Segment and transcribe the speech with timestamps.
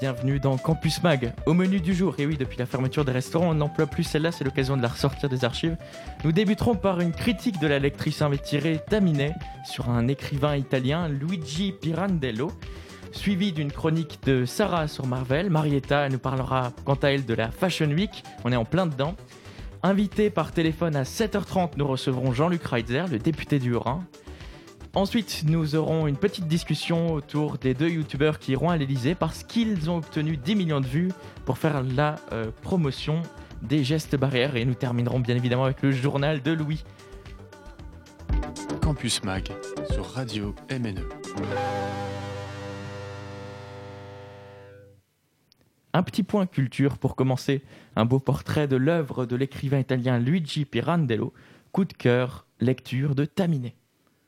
[0.00, 1.34] Bienvenue dans Campus Mag.
[1.44, 4.32] Au menu du jour, et oui, depuis la fermeture des restaurants, on n'emploie plus celle-là,
[4.32, 5.76] c'est l'occasion de la ressortir des archives.
[6.24, 11.72] Nous débuterons par une critique de la lectrice invétirée Taminet sur un écrivain italien, Luigi
[11.72, 12.50] Pirandello,
[13.12, 15.50] suivi d'une chronique de Sarah sur Marvel.
[15.50, 19.14] Marietta nous parlera quant à elle de la Fashion Week, on est en plein dedans.
[19.82, 24.02] Invité par téléphone à 7h30, nous recevrons Jean-Luc Reitzer, le député du Haut-Rhin.
[24.92, 29.44] Ensuite, nous aurons une petite discussion autour des deux youtubeurs qui iront à l'Elysée parce
[29.44, 31.12] qu'ils ont obtenu 10 millions de vues
[31.44, 33.22] pour faire la euh, promotion
[33.62, 34.56] des gestes barrières.
[34.56, 36.82] Et nous terminerons bien évidemment avec le journal de Louis.
[38.82, 39.52] Campus Mag
[39.92, 41.04] sur Radio MNE.
[45.92, 47.62] Un petit point culture pour commencer.
[47.94, 51.32] Un beau portrait de l'œuvre de l'écrivain italien Luigi Pirandello.
[51.70, 53.76] Coup de cœur, lecture de Taminet.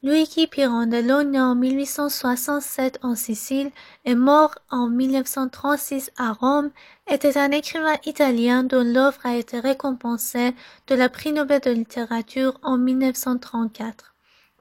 [0.05, 3.70] Luigi Pirandello, né en 1867 en Sicile
[4.05, 6.72] et mort en 1936 à Rome,
[7.08, 10.56] était un écrivain italien dont l'œuvre a été récompensée
[10.89, 14.12] de la prix Nobel de littérature en 1934.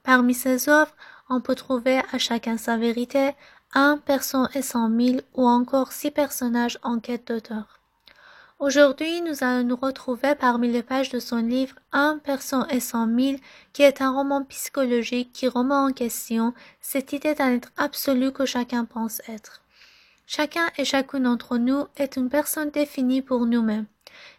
[0.04, 0.96] Parmi ses œuvres,
[1.28, 3.32] on peut trouver à chacun sa vérité,
[3.74, 7.81] un personne et cent mille ou encore six personnages en quête d'auteur.
[8.62, 13.08] Aujourd'hui, nous allons nous retrouver parmi les pages de son livre Un personne et cent
[13.08, 13.40] mille,
[13.74, 18.46] qui est un roman psychologique qui remet en question cette idée d'un être absolu que
[18.46, 19.64] chacun pense être.
[20.28, 23.88] Chacun et chacune d'entre nous est une personne définie pour nous-mêmes.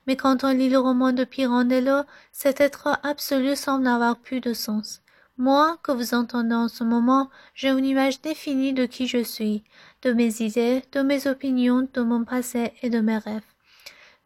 [0.06, 4.52] Mais quand on lit le roman de Pirandello, cet être absolu semble avoir plus de
[4.52, 5.02] sens.
[5.36, 9.64] Moi, que vous entendez en ce moment, j'ai une image définie de qui je suis,
[10.02, 13.51] de mes idées, de mes opinions, de mon passé et de mes rêves.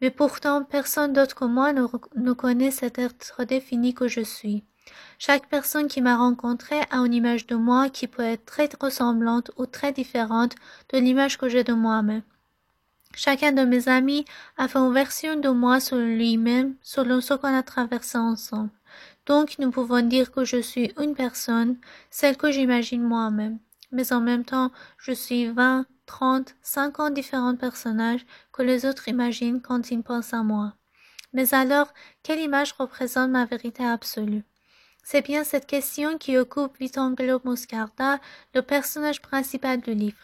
[0.01, 4.63] Mais pourtant, personne d'autre que moi ne, connaît cet être défini que je suis.
[5.19, 9.51] Chaque personne qui m'a rencontré a une image de moi qui peut être très ressemblante
[9.57, 10.55] ou très différente
[10.93, 12.21] de l'image que j'ai de moi-même.
[13.15, 14.25] Chacun de mes amis
[14.57, 18.69] a fait une version de moi sur lui-même selon ce qu'on a traversé ensemble.
[19.25, 21.77] Donc nous pouvons dire que je suis une personne,
[22.11, 23.59] celle que j'imagine moi-même.
[23.91, 29.61] Mais en même temps, je suis vain 30, 50 différents personnages que les autres imaginent
[29.61, 30.73] quand ils pensent à moi.
[31.33, 34.43] Mais alors, quelle image représente ma vérité absolue?
[35.03, 38.19] C'est bien cette question qui occupe Vitangelo Muscarda,
[38.53, 40.17] le personnage principal du livre.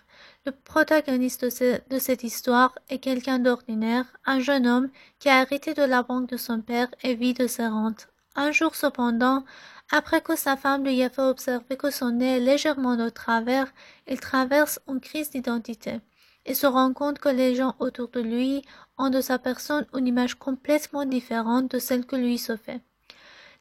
[0.46, 4.90] Le protagoniste de, cette histoire est quelqu'un d'ordinaire, un jeune homme
[5.20, 8.52] qui a hérité de la banque de son père et vit de ses rentes un
[8.52, 9.44] jour cependant,
[9.92, 13.72] après que sa femme lui ait fait observer que son nez est légèrement de travers,
[14.08, 16.00] il traverse une crise d'identité
[16.46, 18.64] et se rend compte que les gens autour de lui
[18.98, 22.82] ont de sa personne une image complètement différente de celle que lui se fait.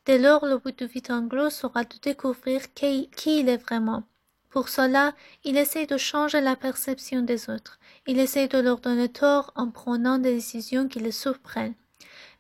[0.07, 4.03] Dès lors, le but de Vitanglo sera de découvrir qui, qui il est vraiment.
[4.51, 7.79] Pour cela, il essaie de changer la perception des autres.
[8.07, 11.75] Il essaie de leur donner tort en prenant des décisions qui les surprennent.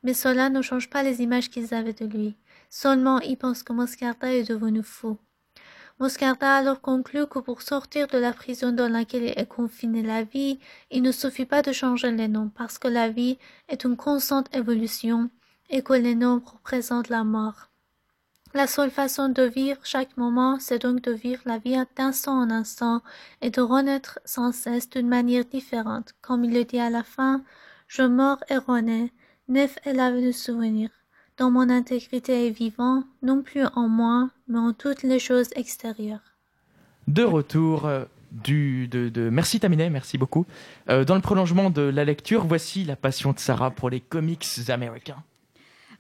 [0.03, 2.37] Mais cela ne change pas les images qu'ils avaient de lui.
[2.71, 5.19] Seulement il pense que Moscarda est devenu fou.
[6.01, 10.59] Moscarda alors conclut que pour sortir de la prison dans laquelle est confinée la vie,
[10.91, 14.55] il ne suffit pas de changer les noms parce que la vie est une constante
[14.55, 15.31] évolution
[15.71, 17.69] et que les noms représentent la mort.
[18.55, 22.51] La seule façon de vivre chaque moment, c'est donc de vivre la vie d'instant en
[22.51, 23.01] instant
[23.41, 26.15] et de renaître sans cesse d'une manière différente.
[26.21, 27.43] Comme il le dit à la fin,
[27.89, 28.59] je mors et
[29.49, 30.91] neuf est la de souvenir
[31.39, 36.21] dans mon intégrité est vivant, non plus en moi, mais en toutes les choses extérieures.
[37.09, 40.47] De retour euh, du, de, Merci Taminet, merci beaucoup.
[40.89, 44.47] Euh, dans le prolongement de la lecture, voici la passion de Sarah pour les comics
[44.69, 45.23] américains.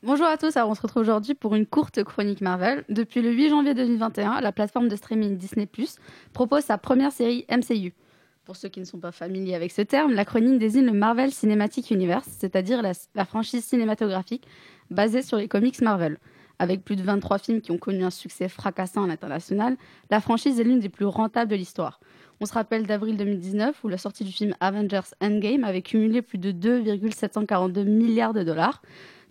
[0.03, 2.85] Bonjour à tous, alors on se retrouve aujourd'hui pour une courte chronique Marvel.
[2.89, 5.97] Depuis le 8 janvier 2021, la plateforme de streaming Disney Plus
[6.33, 7.95] propose sa première série MCU.
[8.45, 11.31] Pour ceux qui ne sont pas familiers avec ce terme, la chronique désigne le Marvel
[11.31, 14.49] Cinematic Universe, c'est-à-dire la, franchise cinématographique
[14.91, 16.19] basée sur les comics Marvel.
[16.59, 19.77] Avec plus de 23 films qui ont connu un succès fracassant à l'international,
[20.11, 22.01] la franchise est l'une des plus rentables de l'histoire.
[22.41, 26.39] On se rappelle d'avril 2019 où la sortie du film Avengers Endgame avait cumulé plus
[26.39, 28.83] de 2,742 milliards de dollars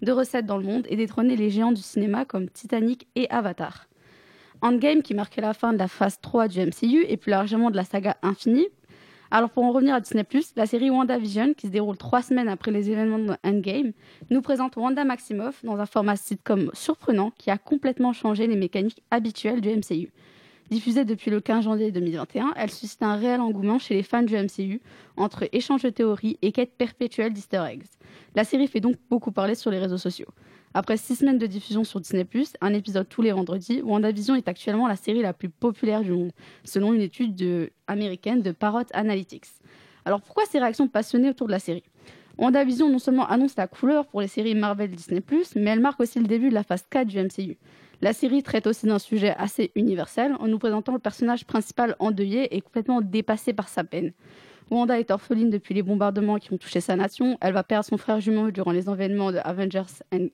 [0.01, 3.87] de recettes dans le monde et détrôné les géants du cinéma comme Titanic et Avatar.
[4.61, 7.75] Endgame, qui marquait la fin de la phase 3 du MCU et plus largement de
[7.75, 8.67] la saga Infinie,
[9.33, 10.25] Alors pour en revenir à Disney+,
[10.57, 13.93] la série WandaVision, qui se déroule trois semaines après les événements de Endgame,
[14.29, 19.01] nous présente Wanda Maximoff dans un format sitcom surprenant qui a complètement changé les mécaniques
[19.09, 20.11] habituelles du MCU.
[20.69, 24.35] Diffusée depuis le 15 janvier 2021, elle suscite un réel engouement chez les fans du
[24.35, 24.81] MCU,
[25.15, 27.83] entre échanges de théories et quête perpétuelle d'easter eggs.
[28.35, 30.27] La série fait donc beaucoup parler sur les réseaux sociaux.
[30.73, 32.25] Après six semaines de diffusion sur Disney+,
[32.61, 36.31] un épisode tous les vendredis, WandaVision est actuellement la série la plus populaire du monde,
[36.63, 39.47] selon une étude de- américaine de Parrot Analytics.
[40.05, 41.83] Alors pourquoi ces réactions passionnées autour de la série?
[42.37, 45.21] WandaVision non seulement annonce la couleur pour les séries Marvel Disney+,
[45.55, 47.57] mais elle marque aussi le début de la phase 4 du MCU.
[47.99, 52.55] La série traite aussi d'un sujet assez universel en nous présentant le personnage principal endeuillé
[52.55, 54.13] et complètement dépassé par sa peine.
[54.71, 57.37] Wanda est orpheline depuis les bombardements qui ont touché sa nation.
[57.41, 59.83] Elle va perdre son frère jumeau durant les événements de Avengers
[60.13, 60.29] and-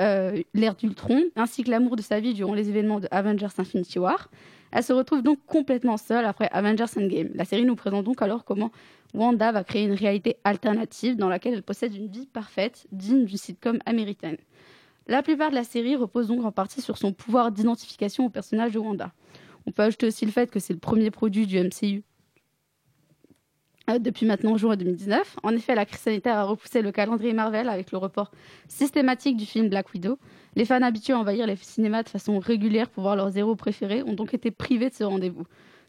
[0.00, 3.98] euh, l'ère d'Ultron, ainsi que l'amour de sa vie durant les événements de Avengers Infinity
[3.98, 4.28] War.
[4.72, 7.28] Elle se retrouve donc complètement seule après Avengers Endgame.
[7.34, 8.72] La série nous présente donc alors comment
[9.12, 13.36] Wanda va créer une réalité alternative dans laquelle elle possède une vie parfaite, digne d'une
[13.36, 14.36] sitcom américaine.
[15.06, 18.72] La plupart de la série repose donc en partie sur son pouvoir d'identification au personnage
[18.72, 19.12] de Wanda.
[19.66, 22.02] On peut ajouter aussi le fait que c'est le premier produit du MCU
[23.98, 25.36] depuis maintenant juin 2019.
[25.42, 28.30] En effet, la crise sanitaire a repoussé le calendrier Marvel avec le report
[28.68, 30.18] systématique du film Black Widow.
[30.56, 34.02] Les fans habitués à envahir les cinémas de façon régulière pour voir leurs héros préférés
[34.02, 35.44] ont donc été privés de ce rendez-vous.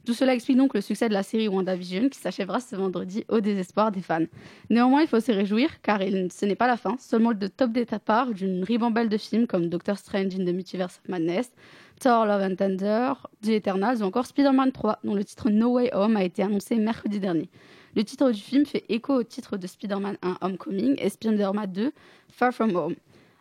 [0.05, 3.39] Tout cela explique donc le succès de la série WandaVision qui s'achèvera ce vendredi au
[3.39, 4.25] désespoir des fans.
[4.69, 8.31] Néanmoins, il faut se réjouir car ce n'est pas la fin, seulement le top départ
[8.31, 11.51] d'une ribambelle de films comme Doctor Strange in the Multiverse of Madness,
[11.99, 15.89] Thor Love and Thunder, The Eternals ou encore Spider-Man 3 dont le titre No Way
[15.93, 17.49] Home a été annoncé mercredi dernier.
[17.95, 21.93] Le titre du film fait écho au titre de Spider-Man 1 Homecoming et Spider-Man 2
[22.29, 22.95] Far From Home.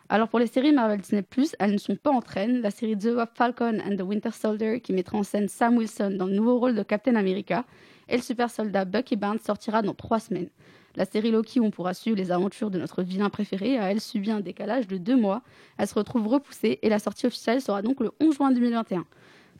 [0.07, 1.25] Alors pour les séries Marvel Disney+,
[1.59, 2.61] elles ne sont pas en traîne.
[2.61, 6.27] La série The Falcon and the Winter Soldier, qui mettra en scène Sam Wilson dans
[6.27, 7.65] le nouveau rôle de Captain America,
[8.07, 10.47] et le super soldat Bucky Barnes sortira dans trois semaines.
[10.95, 13.99] La série Loki, où on pourra suivre les aventures de notre vilain préféré, a elle
[13.99, 15.41] subi un décalage de deux mois.
[15.77, 19.05] Elle se retrouve repoussée et la sortie officielle sera donc le 11 juin 2021.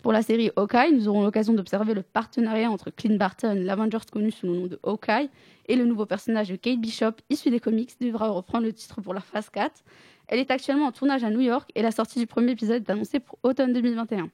[0.05, 4.29] Pour la série Hawkeye, nous aurons l'occasion d'observer le partenariat entre Clint Barton, l'Avengers connu
[4.29, 5.31] sous le nom de Hawkeye,
[5.67, 9.15] et le nouveau personnage de Kate Bishop, issu des comics, devra reprendre le titre pour
[9.15, 9.83] la phase 4.
[10.27, 12.91] Elle est actuellement en tournage à New York et la sortie du premier épisode est
[12.91, 14.29] annoncée pour automne 2021.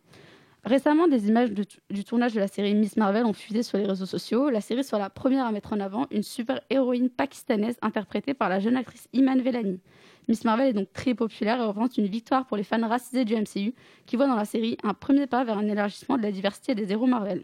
[0.65, 1.51] Récemment, des images
[1.89, 4.49] du tournage de la série Miss Marvel ont fuité sur les réseaux sociaux.
[4.49, 8.59] La série sera la première à mettre en avant une super-héroïne pakistanaise interprétée par la
[8.59, 9.79] jeune actrice Iman Vellani.
[10.31, 13.35] Miss Marvel est donc très populaire et représente une victoire pour les fans racisés du
[13.35, 13.73] MCU
[14.05, 16.89] qui voient dans la série un premier pas vers un élargissement de la diversité des
[16.93, 17.43] héros Marvel.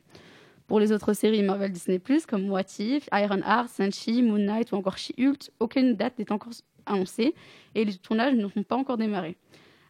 [0.68, 4.75] Pour les autres séries Marvel Disney+, comme What If, Iron Heart, Shang-Chi, Moon Knight ou
[4.75, 6.54] encore She-Hulk, aucune date n'est encore
[6.86, 7.36] annoncée
[7.75, 9.36] et les tournages ne sont pas encore démarrés.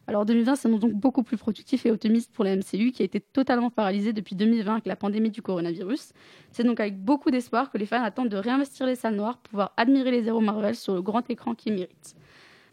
[0.08, 3.20] Alors 2020 s'annonce donc beaucoup plus productif et optimiste pour la MCU qui a été
[3.20, 6.14] totalement paralysée depuis 2020 avec la pandémie du coronavirus.
[6.50, 9.50] C'est donc avec beaucoup d'espoir que les fans attendent de réinvestir les salles noires pour
[9.50, 12.16] pouvoir admirer les héros Marvel sur le grand écran qu'ils méritent.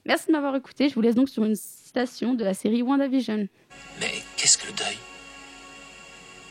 [0.06, 3.48] Merci de m'avoir écouté, je vous laisse donc sur une citation de la série WandaVision.
[4.00, 4.98] Mais qu'est-ce que le deuil?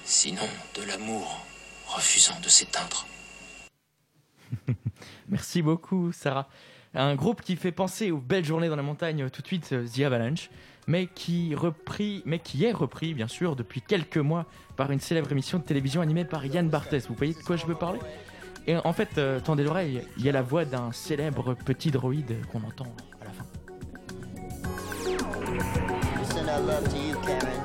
[0.05, 0.43] Sinon
[0.77, 1.47] de l'amour
[1.87, 3.07] refusant de s'éteindre.
[5.29, 6.49] Merci beaucoup, Sarah.
[6.95, 9.87] Un groupe qui fait penser aux belles journées dans la montagne, tout de suite, euh,
[9.87, 10.51] The Avalanche,
[10.89, 14.47] mais qui, repris, mais qui est repris, bien sûr, depuis quelques mois
[14.77, 17.07] par une célèbre émission de télévision animée par Yann Barthès.
[17.09, 18.01] Vous voyez de quoi je veux parler?
[18.67, 22.35] Et en fait, euh, tendez l'oreille, il y a la voix d'un célèbre petit droïde
[22.51, 22.93] qu'on entend
[26.65, 27.61] love to you, Karen.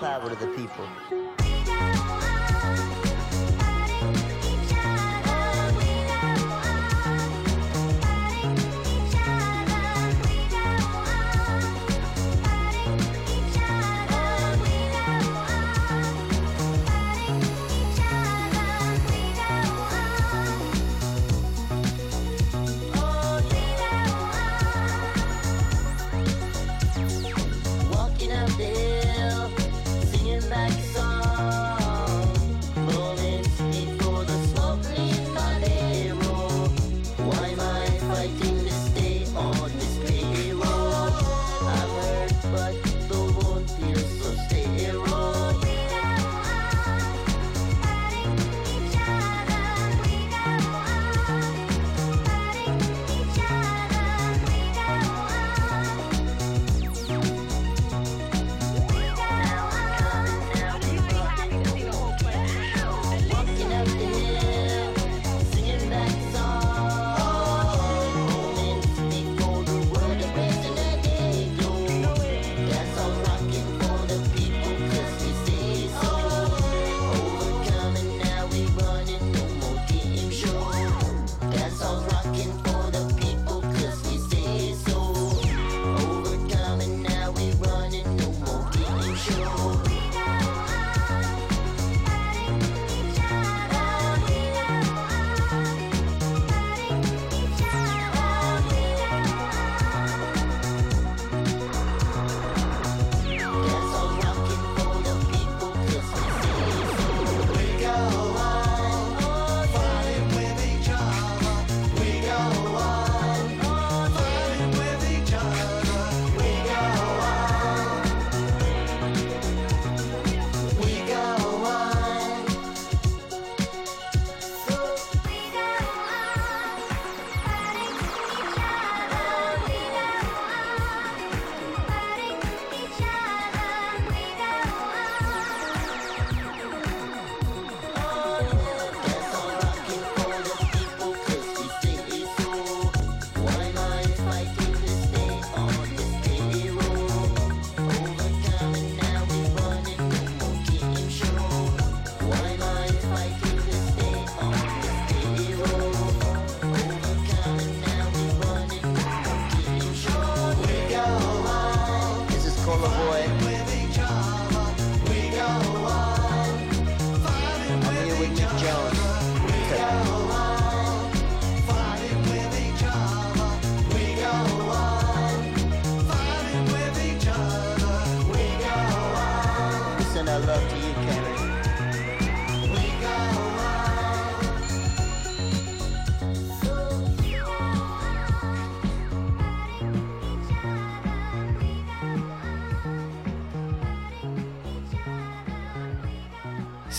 [0.00, 1.27] Power to the people.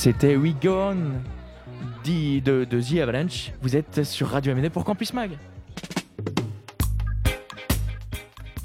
[0.02, 0.96] C'était We Go On
[2.06, 3.52] dit de, de The Avalanche.
[3.62, 5.32] Vous êtes sur Radio MNE pour Campus Mag.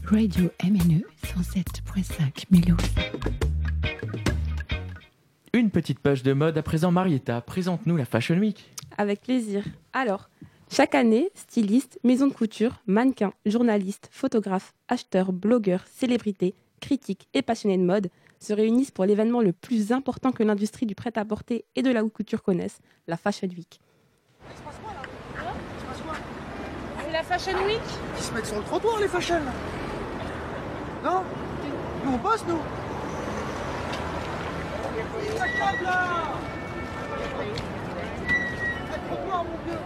[0.04, 2.78] Radio MNE 107.5 Mulhouse.
[5.52, 6.92] Une petite page de mode à présent.
[6.92, 8.70] Marietta, présente-nous la Fashion Week.
[8.96, 9.64] Avec plaisir.
[9.92, 10.30] Alors,
[10.70, 17.78] chaque année, stylistes, maisons de couture, mannequins, journalistes, photographes, acheteurs, blogueurs, célébrités, critiques et passionnés
[17.78, 18.08] de mode
[18.40, 22.12] se réunissent pour l'événement le plus important que l'industrie du prêt-à-porter et de la haute
[22.12, 23.80] couture connaissent, la Fashion Week.
[26.98, 27.80] C'est la Fashion Week
[28.16, 29.40] Ils se mettent sur le trottoir, les fashion.
[31.02, 31.22] Non
[32.04, 32.58] Nous, on bosse, nous.
[35.36, 36.22] Ça claque, là
[39.08, 39.78] Trottoir, mon vieux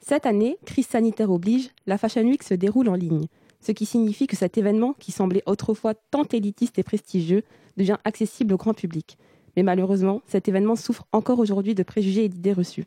[0.00, 3.26] Cette année, crise sanitaire oblige, la Fashion Week se déroule en ligne,
[3.62, 7.44] ce qui signifie que cet événement, qui semblait autrefois tant élitiste et prestigieux,
[7.76, 9.16] devient accessible au grand public.
[9.56, 12.84] Mais malheureusement, cet événement souffre encore aujourd'hui de préjugés et d'idées reçues.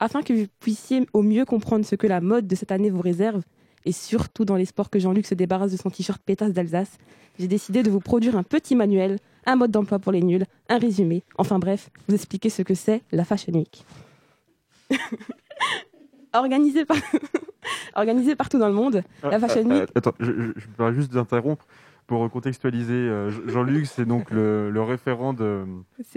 [0.00, 3.00] Afin que vous puissiez au mieux comprendre ce que la mode de cette année vous
[3.00, 3.42] réserve,
[3.84, 6.98] et surtout dans l'espoir que Jean-Luc se débarrasse de son t-shirt pétasse d'Alsace,
[7.38, 10.78] j'ai décidé de vous produire un petit manuel, un mode d'emploi pour les nuls, un
[10.78, 13.84] résumé, enfin bref, vous expliquer ce que c'est la Fashion Week.
[16.84, 16.96] Par...
[17.94, 19.90] Organisée partout dans le monde, la Fashion Euh, Week...
[19.94, 20.32] attends, je,
[20.76, 21.66] permets juste d'interrompre
[22.06, 22.92] pour contextualiser.
[22.94, 25.64] euh, Jean-Luc, c'est donc le, le référent de,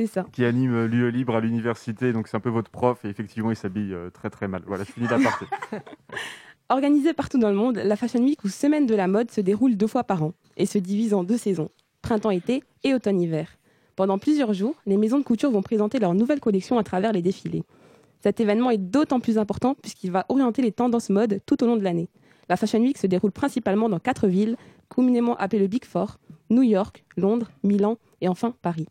[0.07, 0.25] ça.
[0.31, 3.57] qui anime l'UE Libre à l'université, donc c'est un peu votre prof, et effectivement, il
[3.57, 4.61] s'habille euh, très très mal.
[4.67, 5.45] Voilà, je finis l'aparté.
[6.69, 9.75] Organisée partout dans le monde, la Fashion Week ou Semaine de la mode se déroule
[9.75, 11.69] deux fois par an et se divise en deux saisons,
[12.01, 13.49] printemps-été et automne-hiver.
[13.97, 17.21] Pendant plusieurs jours, les maisons de couture vont présenter leurs nouvelles collections à travers les
[17.21, 17.63] défilés.
[18.21, 21.77] Cet événement est d'autant plus important puisqu'il va orienter les tendances mode tout au long
[21.77, 22.09] de l'année.
[22.49, 24.57] La Fashion Week se déroule principalement dans quatre villes,
[24.89, 26.17] communément appelées le Big Four,
[26.49, 28.87] New York, Londres, Milan et enfin Paris.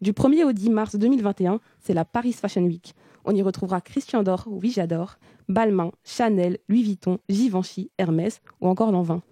[0.00, 2.94] Du 1er au 10 mars 2021, c'est la Paris Fashion Week.
[3.24, 8.90] On y retrouvera Christian Dior, oui j'adore, Balmain, Chanel, Louis Vuitton, Givenchy, Hermès ou encore
[8.90, 9.22] Lanvin.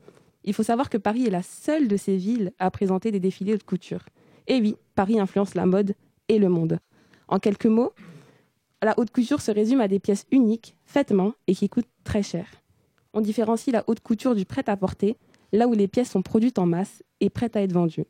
[0.44, 3.56] Il faut savoir que Paris est la seule de ces villes à présenter des défilés
[3.56, 4.04] de couture.
[4.46, 5.94] Et oui, Paris influence la mode
[6.28, 6.78] et le monde.
[7.28, 7.92] En quelques mots,
[8.86, 12.22] la haute couture se résume à des pièces uniques, faites main et qui coûtent très
[12.22, 12.46] cher.
[13.14, 15.16] On différencie la haute couture du prêt-à-porter,
[15.52, 18.04] là où les pièces sont produites en masse et prêtes à être vendues.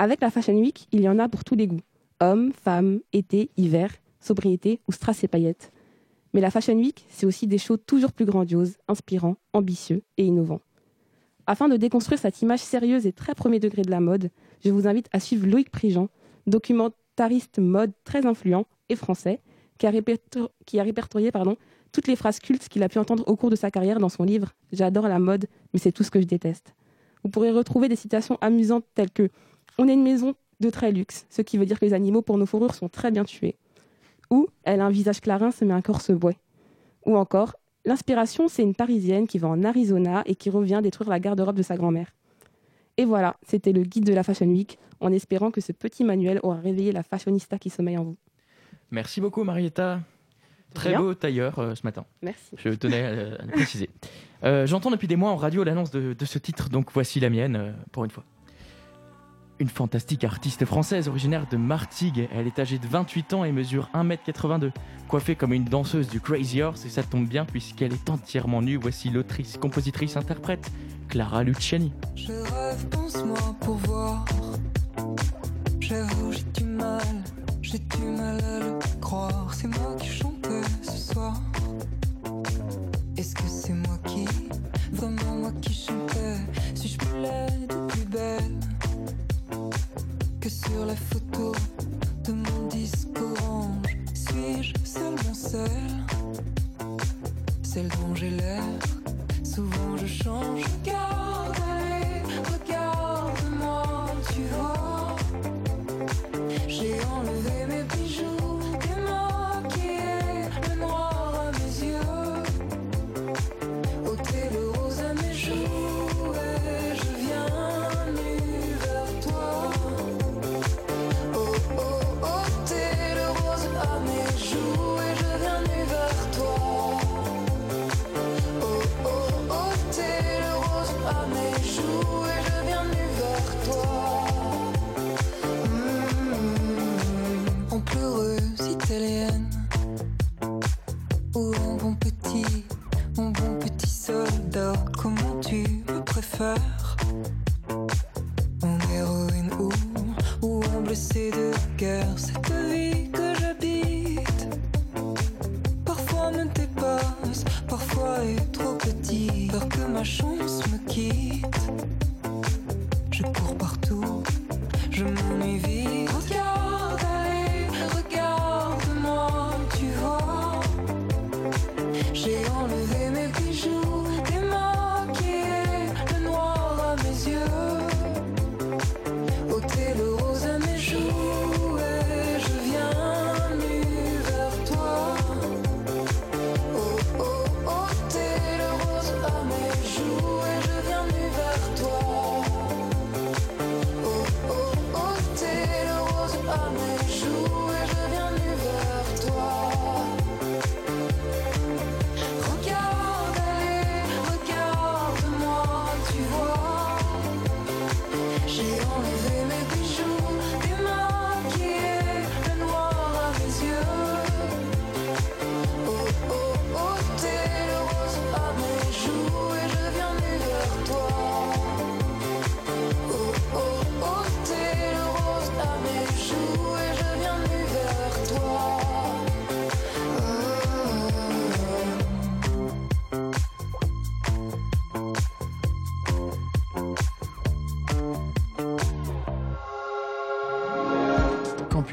[0.00, 1.80] Avec la Fashion Week, il y en a pour tous les goûts.
[2.18, 5.70] Hommes, femmes, été, hiver, sobriété ou strass et paillettes.
[6.34, 10.60] Mais la Fashion Week, c'est aussi des shows toujours plus grandioses, inspirants, ambitieux et innovants.
[11.46, 14.30] Afin de déconstruire cette image sérieuse et très premier degré de la mode,
[14.64, 16.08] je vous invite à suivre Loïc Prigent,
[16.48, 19.40] documentariste mode très influent et français,
[19.78, 21.56] qui a, répertorié pardon,
[21.92, 24.24] toutes les phrases cultes qu'il a pu entendre au cours de sa carrière dans son
[24.24, 26.74] livre J'adore la mode, mais c'est tout ce que je déteste.
[27.24, 29.30] Vous pourrez retrouver des citations amusantes telles que
[29.78, 32.36] On est une maison de très luxe, ce qui veut dire que les animaux pour
[32.36, 33.56] nos fourrures sont très bien tués.
[34.30, 36.34] Ou Elle a un visage clarin, mais un corps se boit.
[37.06, 37.54] Ou encore
[37.84, 41.62] L'inspiration, c'est une Parisienne qui va en Arizona et qui revient détruire la garde-robe de
[41.62, 42.12] sa grand-mère.
[42.98, 46.40] Et voilà, c'était le guide de la Fashion Week, en espérant que ce petit manuel
[46.42, 48.16] aura réveillé la fashionista qui sommeille en vous.
[48.90, 50.00] Merci beaucoup, Marietta.
[50.74, 52.04] Très beau tailleur euh, ce matin.
[52.22, 52.54] Merci.
[52.56, 53.08] Je tenais à,
[53.42, 53.90] à le préciser.
[54.44, 57.28] Euh, J'entends depuis des mois en radio l'annonce de, de ce titre, donc voici la
[57.28, 58.22] mienne euh, pour une fois.
[59.58, 62.28] Une fantastique artiste française originaire de Martigues.
[62.32, 64.70] Elle est âgée de 28 ans et mesure 1m82.
[65.08, 68.76] Coiffée comme une danseuse du Crazy Horse, et ça tombe bien puisqu'elle est entièrement nue.
[68.76, 70.70] Voici l'autrice, compositrice, interprète,
[71.08, 71.92] Clara Luciani.
[72.14, 74.24] Je rêve, pense-moi pour voir.
[75.80, 77.02] J'avoue, j'ai du mal,
[77.70, 79.52] j'ai du mal à le croire.
[79.52, 81.40] C'est moi qui chantais ce soir.
[83.16, 84.26] Est-ce que c'est moi qui,
[84.92, 86.36] vraiment moi qui chantais
[86.74, 88.60] Suis-je plus laide ou plus belle?
[90.40, 91.52] Que sur la photo
[92.24, 96.04] de mon disque orange Suis-je seulement celle,
[97.62, 98.64] celle dont j'ai l'air
[99.42, 100.62] Souvent je change,
[107.90, 108.37] enlevé mes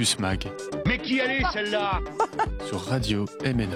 [0.05, 0.47] Campus Mag
[0.85, 1.99] Mais qui allait celle-là
[2.67, 3.75] sur Radio MNE.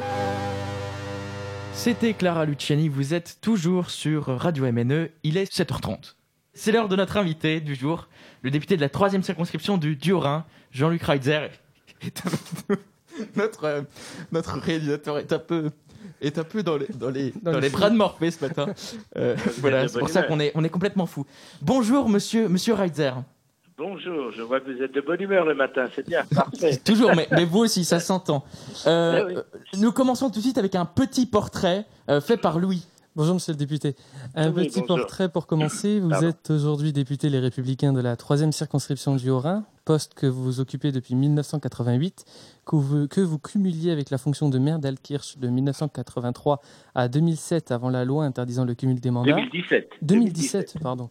[1.74, 6.13] C'était Clara Luciani, vous êtes toujours sur Radio MNE, il est 7h30.
[6.54, 8.10] C'est l'heure de notre invité du jour,
[8.44, 11.50] le député de la troisième circonscription du Diorin, Jean-Luc Reitzer.
[13.36, 13.82] Notre, euh,
[14.32, 15.72] notre réalisateur est un peu,
[16.22, 17.78] est un peu dans les, dans les, Dans dans le les fou.
[17.78, 18.68] bras de Morphée ce matin.
[19.18, 21.26] Euh, voilà, c'est pour ça qu'on est, on est complètement fou.
[21.62, 23.15] Bonjour monsieur, monsieur Reitzer.
[23.80, 26.76] Bonjour, je vois que vous êtes de bonne humeur le matin, c'est bien, parfait.
[26.84, 28.44] Toujours, mais, mais vous aussi, ça s'entend.
[28.88, 29.36] Euh, Eh oui.
[29.38, 29.42] euh,
[29.78, 32.86] Nous commençons tout de suite avec un petit portrait euh, fait par Louis.
[33.15, 33.96] Bonjour Monsieur le député.
[34.36, 34.98] Un Oui, petit bonjour.
[34.98, 36.00] portrait pour commencer.
[36.02, 36.28] Vous Pardon.
[36.28, 40.91] êtes aujourd'hui député Les Républicains de la troisième circonscription du Haut-Rhin, poste que vous occupez
[40.91, 42.23] depuis 1988,
[42.63, 46.62] que vous, que vous cumuliez avec la fonction de maire d'Alkirch de 1983
[46.93, 49.34] à 2007 avant la loi interdisant le cumul des mandats.
[49.34, 49.89] 2017.
[50.04, 51.10] 2017, pardon.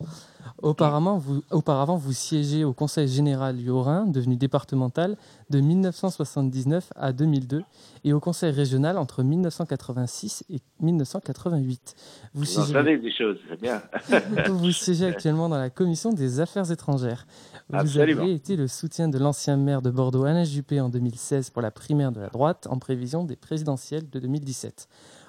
[0.62, 5.16] Auparavant vous, auparavant, vous siégez au Conseil général du Haut-Rhin, devenu départemental,
[5.50, 7.62] de 1979 à 2002,
[8.04, 11.94] et au Conseil régional entre 1986 et 1988.
[12.32, 13.82] Vous Vous en siégez, savez des choses, c'est bien.
[14.48, 17.26] vous siégez actuellement dans la Commission des Affaires étrangères.
[17.68, 18.22] Vous Absolument.
[18.22, 21.70] avez été le soutien de l'ancien maire de Bordeaux, Alain Juppé, en 2016 pour la
[21.70, 24.88] primaire de la droite, en prévision des présidentielles de 2017.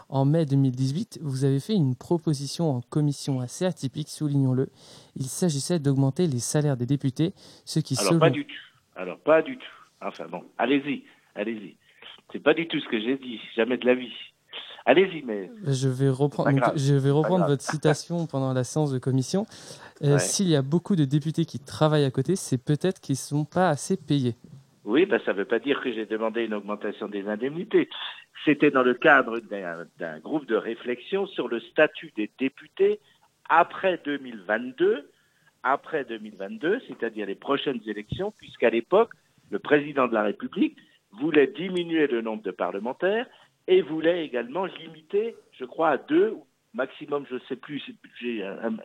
[0.09, 4.69] En mai 2018, vous avez fait une proposition en commission assez atypique, soulignons-le.
[5.15, 7.33] Il s'agissait d'augmenter les salaires des députés,
[7.65, 8.19] ce qui, Alors selon...
[8.19, 8.61] pas du tout.
[8.95, 9.65] Alors pas du tout.
[10.01, 11.03] Enfin bon, allez-y,
[11.35, 11.75] allez-y.
[12.31, 14.13] C'est pas du tout ce que j'ai dit, jamais de la vie.
[14.89, 19.45] Allez-y, mais Je vais reprendre, donc, je vais votre citation pendant la séance de commission.
[20.01, 20.17] Euh, Ouais.
[20.19, 23.45] S'il y a beaucoup de députés qui travaillent à côté, c'est peut-être qu'ils ne sont
[23.45, 24.35] pas assez payés.
[24.85, 27.87] oui, ben, ça ne veut pas dire que j'ai demandé une augmentation des indemnités.
[28.45, 32.99] C'était dans le cadre d'un d'un groupe de réflexion sur le statut des députés
[33.47, 35.07] après 2022,
[35.61, 39.11] après 2022, c'est-à-dire les prochaines élections, puisqu'à l'époque,
[39.51, 40.77] le président de la République
[41.11, 43.27] voulait diminuer le nombre de parlementaires
[43.69, 46.35] et voulait également limiter, je crois, à deux,
[46.73, 47.81] maximum, je ne sais plus,
[48.19, 48.77] j'ai un,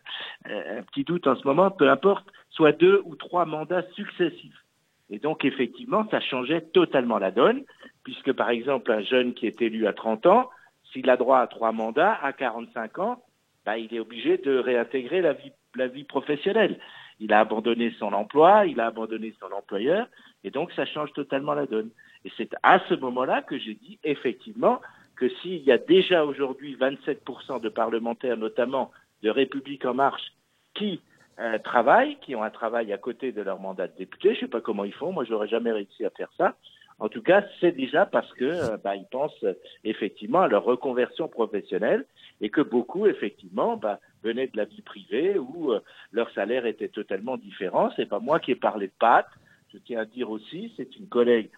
[0.83, 4.63] petit doute en ce moment, peu importe, soit deux ou trois mandats successifs.
[5.09, 7.65] Et donc, effectivement, ça changeait totalement la donne,
[8.05, 10.51] puisque, par exemple, un jeune qui est élu à 30 ans,
[10.93, 13.23] s'il a droit à trois mandats, à 45 ans,
[13.65, 16.79] bah, il est obligé de réintégrer la vie professionnelle.
[17.21, 20.09] Il a abandonné son emploi, il a abandonné son employeur,
[20.43, 21.91] et donc ça change totalement la donne.
[22.25, 24.81] Et c'est à ce moment-là que j'ai dit, effectivement,
[25.17, 28.91] que s'il y a déjà aujourd'hui 27% de parlementaires, notamment
[29.23, 30.33] de République en marche,
[30.75, 31.01] qui
[31.39, 34.31] euh, travaillent, qui ont un travail à côté de leur mandat de député.
[34.31, 36.57] Je ne sais pas comment ils font, moi j'aurais jamais réussi à faire ça.
[36.99, 40.65] En tout cas, c'est déjà parce que euh, bah, ils pensent euh, effectivement à leur
[40.65, 42.05] reconversion professionnelle
[42.41, 45.81] et que beaucoup effectivement bah, venaient de la vie privée où euh,
[46.13, 47.91] leur salaire était totalement différent.
[47.97, 49.27] C'est pas moi qui ai parlé de pâtes.
[49.73, 51.51] Je tiens à dire aussi, c'est une collègue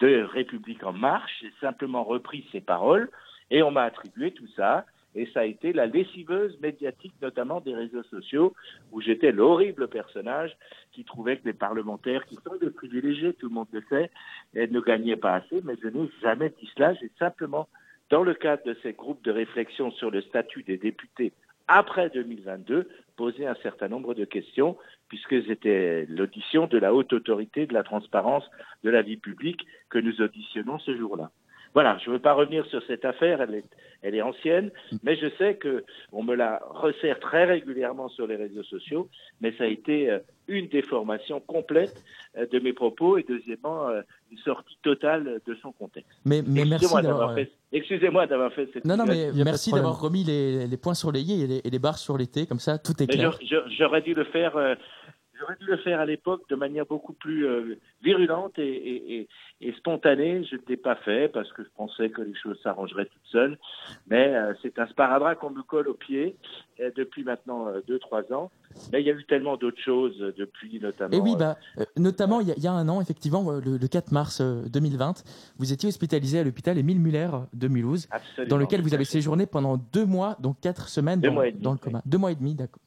[0.00, 1.32] de République en marche.
[1.40, 3.10] J'ai simplement repris ses paroles
[3.50, 4.86] et on m'a attribué tout ça.
[5.16, 8.52] Et ça a été la lessiveuse médiatique, notamment des réseaux sociaux,
[8.90, 10.56] où j'étais l'horrible personnage
[10.90, 14.10] qui trouvait que les parlementaires, qui sont des privilégiés, tout le monde le sait,
[14.54, 15.62] ne gagnaient pas assez.
[15.62, 16.94] Mais je n'ai jamais dit cela.
[16.94, 17.68] J'ai simplement,
[18.10, 21.32] dans le cadre de ces groupes de réflexion sur le statut des députés
[21.68, 24.76] après 2022, poser un certain nombre de questions,
[25.14, 28.44] puisque c'était l'audition de la haute autorité de la transparence
[28.82, 31.30] de la vie publique que nous auditionnons ce jour-là.
[31.72, 33.64] Voilà, je ne veux pas revenir sur cette affaire, elle est,
[34.02, 34.70] elle est ancienne,
[35.02, 39.08] mais je sais que on me la resserre très régulièrement sur les réseaux sociaux,
[39.40, 42.00] mais ça a été euh, une déformation complète
[42.38, 46.12] euh, de mes propos et deuxièmement euh, une sortie totale de son contexte.
[46.24, 47.34] Mais, mais merci Excusez-moi d'avoir.
[47.34, 51.10] fait, excusez-moi d'avoir fait cette Non, non, mais merci d'avoir remis les, les points sur
[51.10, 53.16] les i et les, et les barres sur les t, comme ça tout est Mais
[53.16, 53.36] clair.
[53.76, 54.56] j'aurais dû le faire.
[55.44, 59.28] J'aurais dû le faire à l'époque de manière beaucoup plus euh, virulente et, et- et-
[59.60, 60.42] et spontanée.
[60.50, 63.58] Je ne l'ai pas fait parce que je pensais que les choses s'arrangeraient toutes seules.
[64.08, 66.36] Mais euh, c'est un sparadrap qu'on me colle au pied
[66.80, 68.50] euh, depuis maintenant 2-3 ans.
[68.92, 71.14] Mais il y a eu tellement d'autres choses depuis, notamment.
[71.16, 71.56] Et oui, bah,
[71.96, 74.62] notamment il y, a- il y a un an, effectivement, le, le 4 mars euh,
[74.72, 75.22] 2020,
[75.58, 79.46] vous étiez hospitalisé à l'hôpital Émile Muller de Mulhouse, Absolument, dans lequel vous avez séjourné
[79.46, 81.80] pendant deux mois, donc quatre semaines Deux dans, mois demi, dans le oui.
[81.82, 82.02] coma.
[82.06, 82.80] Deux mois et demi, d'accord.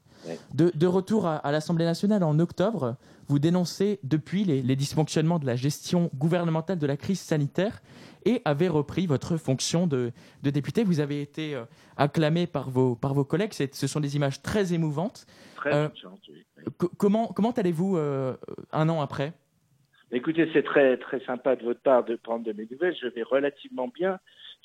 [0.54, 2.96] De, de retour à, à l'Assemblée nationale en octobre,
[3.28, 7.82] vous dénoncez depuis les, les dysfonctionnements de la gestion gouvernementale de la crise sanitaire
[8.26, 10.12] et avez repris votre fonction de,
[10.44, 10.84] de député.
[10.84, 11.64] Vous avez été euh,
[11.98, 13.54] acclamé par vos, par vos collègues.
[13.54, 15.26] C'est- Ce sont des images très émouvantes.
[15.56, 15.90] Très Euh,
[16.30, 16.46] oui.
[16.98, 18.36] comment comment allez-vous euh,
[18.72, 19.34] un an après?
[20.12, 22.96] Écoutez, c'est très très sympa de votre part de prendre de mes nouvelles.
[23.02, 24.20] Je vais relativement bien,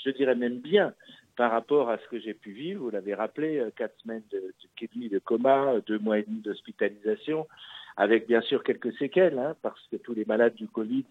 [0.04, 0.94] je dirais même bien,
[1.36, 2.82] par rapport à ce que j'ai pu vivre.
[2.82, 7.46] Vous l'avez rappelé, euh, quatre semaines de, de, de coma, deux mois et demi d'hospitalisation,
[7.96, 11.04] avec bien sûr quelques séquelles, hein, parce que tous les malades du Covid,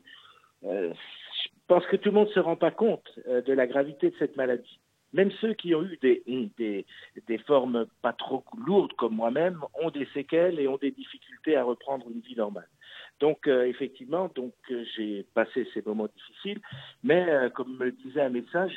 [0.66, 3.68] euh, je pense que tout le monde ne se rend pas compte euh, de la
[3.68, 4.80] gravité de cette maladie.
[5.14, 6.24] Même ceux qui ont eu des,
[6.58, 6.86] des,
[7.28, 11.64] des formes pas trop lourdes comme moi-même ont des séquelles et ont des difficultés à
[11.64, 12.70] reprendre une vie normale.
[13.20, 16.62] Donc euh, effectivement, donc euh, j'ai passé ces moments difficiles,
[17.04, 18.74] mais euh, comme me le disait un message,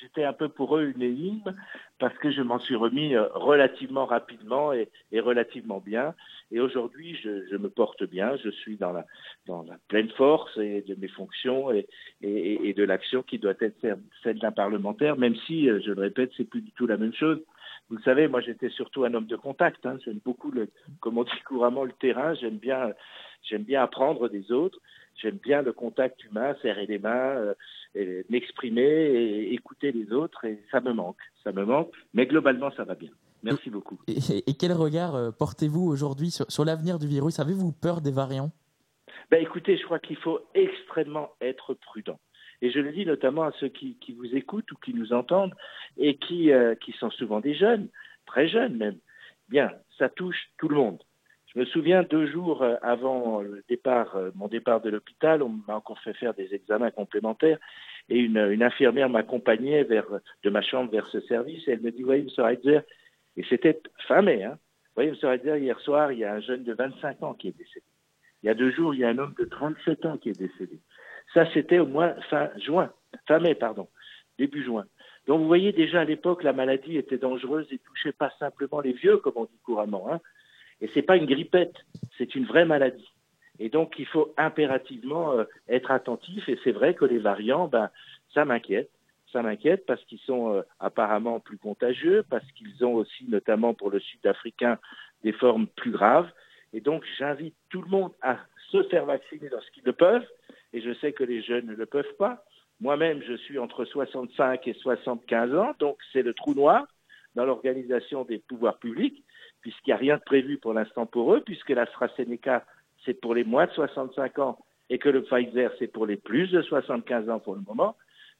[0.00, 1.54] j'étais un peu pour eux une énigme
[1.98, 6.14] parce que je m'en suis remis euh, relativement rapidement et, relativement bien.
[6.50, 9.04] Et aujourd'hui, je, je me porte bien, je suis dans la
[9.46, 11.86] dans la pleine force et de mes fonctions et,
[12.22, 15.92] et, et de l'action qui doit être celle- celle d'un parlementaire, même si, euh, je
[15.92, 17.40] le répète, c'est plus du tout la même chose.
[17.88, 19.86] Vous le savez, moi j'étais surtout un homme de contact.
[19.86, 19.98] Hein.
[20.04, 20.68] J'aime beaucoup, le,
[21.00, 22.34] comme on dit couramment, le terrain.
[22.34, 22.92] J'aime bien,
[23.42, 24.78] j'aime bien apprendre des autres.
[25.16, 27.54] J'aime bien le contact humain, serrer les mains,
[27.96, 30.44] euh, m'exprimer et écouter les autres.
[30.44, 31.90] Et ça me manque, ça me manque.
[32.12, 33.10] Mais globalement, ça va bien.
[33.42, 33.98] Merci beaucoup.
[34.08, 37.38] et, et quel regard euh, portez-vous aujourd'hui sur, sur l'avenir du virus?
[37.38, 38.50] Avez-vous peur des variants?
[39.30, 42.18] Ben, écoutez, je crois qu'il faut extrêmement être prudent.
[42.62, 45.54] Et je le dis notamment à ceux qui, qui vous écoutent ou qui nous entendent
[45.96, 47.88] et qui, euh, qui sont souvent des jeunes,
[48.26, 48.98] très jeunes même.
[49.48, 51.02] Bien, ça touche tout le monde.
[51.56, 55.58] Je me souviens deux jours euh, avant le départ, euh, mon départ de l'hôpital, on
[55.66, 57.56] m'a encore fait faire des examens complémentaires
[58.10, 60.04] et une, une infirmière m'accompagnait vers
[60.42, 62.44] de ma chambre vers ce service et elle me dit, voyez, M.
[62.44, 62.80] Reitzer,
[63.38, 64.58] et c'était fin mai, hein,
[64.96, 65.16] voyez, M.
[65.22, 67.86] Reitzer, hier soir, il y a un jeune de 25 ans qui est décédé.
[68.42, 70.38] Il y a deux jours, il y a un homme de 37 ans qui est
[70.38, 70.78] décédé.
[71.32, 72.92] Ça, c'était au moins fin juin,
[73.26, 73.88] fin mai, pardon,
[74.38, 74.84] début juin.
[75.26, 78.92] Donc, vous voyez déjà à l'époque, la maladie était dangereuse et touchait pas simplement les
[78.92, 80.12] vieux, comme on dit couramment.
[80.12, 80.20] Hein.
[80.80, 81.74] Et c'est pas une grippette,
[82.18, 83.08] c'est une vraie maladie.
[83.58, 86.48] Et donc, il faut impérativement euh, être attentif.
[86.48, 87.90] Et c'est vrai que les variants, ben,
[88.34, 88.90] ça m'inquiète.
[89.32, 93.90] Ça m'inquiète parce qu'ils sont euh, apparemment plus contagieux, parce qu'ils ont aussi, notamment pour
[93.90, 94.78] le sud-africain,
[95.24, 96.30] des formes plus graves.
[96.72, 98.38] Et donc, j'invite tout le monde à
[98.70, 100.26] se faire vacciner lorsqu'ils le peuvent.
[100.72, 102.44] Et je sais que les jeunes ne le peuvent pas.
[102.80, 106.86] Moi-même, je suis entre 65 et 75 ans, donc c'est le trou noir
[107.34, 109.24] dans l'organisation des pouvoirs publics,
[109.66, 112.64] puisqu'il n'y a rien de prévu pour l'instant pour eux, puisque l'AstraZeneca,
[113.04, 114.58] c'est pour les moins de 65 ans,
[114.90, 117.96] et que le Pfizer, c'est pour les plus de 75 ans pour le moment.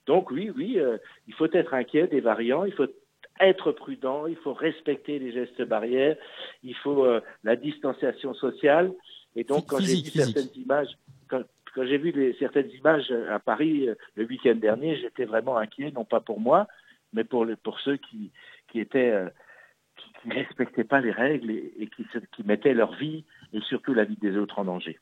[0.07, 2.87] Donc oui, oui, euh, il faut être inquiet des variants, il faut
[3.41, 6.17] être prudent, il faut respecter les gestes barrières,
[6.63, 8.93] il faut euh, la distanciation sociale.
[9.35, 10.97] Et donc, quand j'ai vu certaines images,
[11.29, 11.43] quand,
[11.75, 15.91] quand j'ai vu les, certaines images à Paris euh, le week-end dernier, j'étais vraiment inquiet,
[15.91, 16.69] non pas pour moi,
[17.13, 18.31] mais pour, le, pour ceux qui,
[18.71, 19.27] qui étaient
[20.27, 23.61] qui, qui respectaient pas les règles et, et qui, se- qui mettaient leur vie et
[23.63, 24.99] surtout la vie des autres en danger.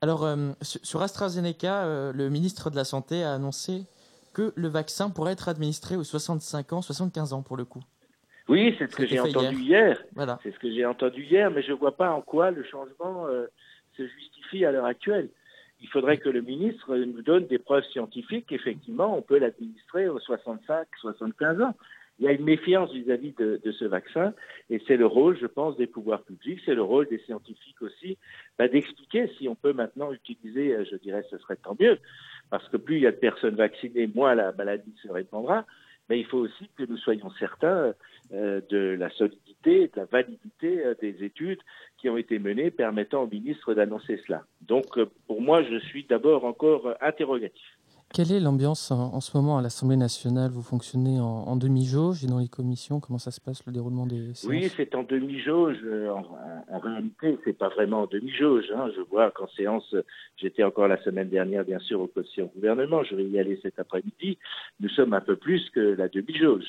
[0.00, 3.84] Alors, euh, sur AstraZeneca, euh, le ministre de la Santé a annoncé
[4.34, 7.82] que le vaccin pourrait être administré aux 65 ans, 75 ans pour le coup.
[8.48, 10.02] Oui, c'est ce que j'ai entendu hier.
[10.16, 10.38] Voilà.
[10.42, 13.26] C'est ce que j'ai entendu hier, mais je ne vois pas en quoi le changement
[13.28, 13.46] euh,
[13.96, 15.28] se justifie à l'heure actuelle.
[15.80, 20.18] Il faudrait que le ministre nous donne des preuves scientifiques qu'effectivement, on peut l'administrer aux
[20.20, 21.74] 65, 75 ans.
[22.22, 24.32] Il y a une méfiance vis-à-vis de, de ce vaccin,
[24.70, 28.16] et c'est le rôle, je pense, des pouvoirs publics, c'est le rôle des scientifiques aussi,
[28.56, 31.98] bah, d'expliquer si on peut maintenant utiliser, euh, je dirais, ce serait tant mieux,
[32.48, 35.66] parce que plus il y a de personnes vaccinées, moins la maladie se répandra.
[36.08, 37.92] mais il faut aussi que nous soyons certains
[38.32, 41.60] euh, de la solidité, de la validité euh, des études
[41.98, 44.44] qui ont été menées permettant au ministre d'annoncer cela.
[44.60, 44.86] Donc,
[45.26, 47.81] pour moi, je suis d'abord encore interrogatif.
[48.14, 50.50] Quelle est l'ambiance en, en ce moment à l'Assemblée nationale?
[50.50, 54.06] Vous fonctionnez en, en demi-jauge et dans les commissions Comment ça se passe le déroulement
[54.06, 54.44] des séances?
[54.44, 55.78] Oui, c'est en demi-jauge.
[55.84, 56.22] Euh, En,
[56.70, 58.66] en- réalité, c'est pas vraiment en demi-jauge.
[58.76, 58.90] hein.
[58.94, 59.94] Je vois qu'en séance,
[60.36, 63.02] j'étais encore la semaine dernière, bien sûr, au quotient gouvernement.
[63.02, 64.36] Je vais y aller cet après-midi.
[64.80, 66.66] Nous sommes un peu plus que la demi-jauge.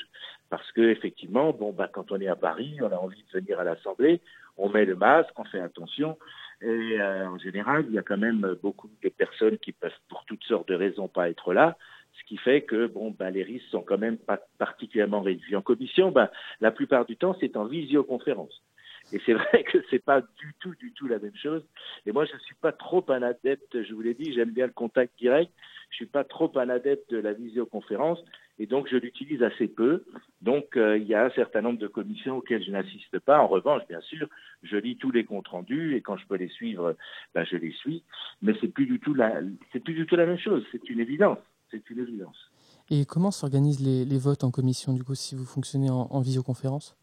[0.49, 3.60] Parce que, effectivement, bon, bah, quand on est à Paris, on a envie de venir
[3.60, 4.21] à l'Assemblée,
[4.56, 6.17] on met le masque, on fait attention.
[6.63, 10.23] Et euh, en général, il y a quand même beaucoup de personnes qui peuvent, pour
[10.26, 11.78] toutes sortes de raisons, pas être là.
[12.17, 15.56] Ce qui fait que bon, bah, les risques sont quand même pas particulièrement réduits.
[15.56, 18.63] En commission, bah, la plupart du temps, c'est en visioconférence.
[19.12, 21.63] Et c'est vrai que c'est pas du tout, du tout la même chose.
[22.06, 24.73] Et moi, je suis pas trop un adepte, je vous l'ai dit, j'aime bien le
[24.73, 25.52] contact direct.
[25.89, 28.23] Je suis pas trop un adepte de la visioconférence.
[28.60, 30.06] Et donc, je l'utilise assez peu.
[30.42, 33.39] Donc, euh, il y a un certain nombre de commissions auxquelles je n'assiste pas.
[33.39, 34.28] En revanche, bien sûr,
[34.62, 36.96] je lis tous les comptes rendus et quand je peux les suivre,
[37.34, 38.04] ben, je les suis.
[38.42, 39.42] Mais c'est plus du tout la,
[39.84, 40.63] plus du tout la même chose.
[40.72, 41.39] C'est une évidence.
[41.72, 42.52] C'est une évidence.
[42.92, 46.96] Et comment s'organisent les, votes en commission, du coup, si vous fonctionnez en visioconférence?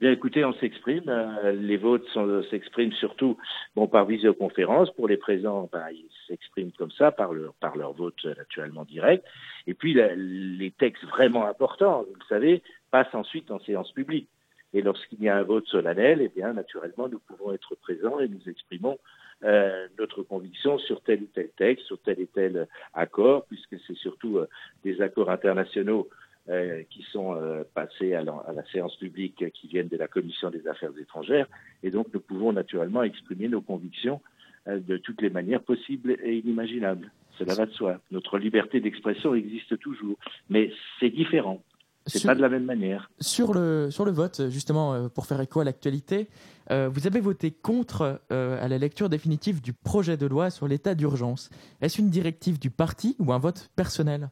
[0.00, 1.08] Bien, écoutez, on s'exprime.
[1.08, 2.06] euh, les votes
[2.50, 3.36] s'expriment surtout
[3.74, 4.92] bon, par visioconférence.
[4.92, 8.84] Pour les présents, ben, ils s'expriment comme ça, par leur, par leur vote euh, naturellement
[8.84, 9.24] direct.
[9.66, 14.28] Et puis, les textes vraiment importants, vous le savez, passent ensuite en séance publique.
[14.72, 18.28] Et lorsqu'il y a un vote solennel, eh bien, naturellement, nous pouvons être présents et
[18.28, 18.98] nous exprimons
[19.42, 23.96] euh, notre conviction sur tel ou tel texte, sur tel et tel accord, puisque c'est
[23.96, 24.48] surtout euh,
[24.84, 26.08] des accords internationaux
[26.48, 29.96] euh, qui sont euh, passés à la, à la séance publique euh, qui viennent de
[29.96, 31.46] la Commission des affaires étrangères.
[31.82, 34.20] Et donc, nous pouvons naturellement exprimer nos convictions
[34.66, 37.10] euh, de toutes les manières possibles et inimaginables.
[37.38, 38.00] Cela va de soi.
[38.10, 40.16] Notre liberté d'expression existe toujours,
[40.48, 41.62] mais c'est différent.
[42.06, 43.10] C'est pas de la même manière.
[43.20, 46.28] Sur le, sur le vote, justement, pour faire écho à l'actualité,
[46.70, 50.68] euh, vous avez voté contre euh, à la lecture définitive du projet de loi sur
[50.68, 51.50] l'état d'urgence.
[51.80, 54.30] Est-ce une directive du parti ou un vote personnel?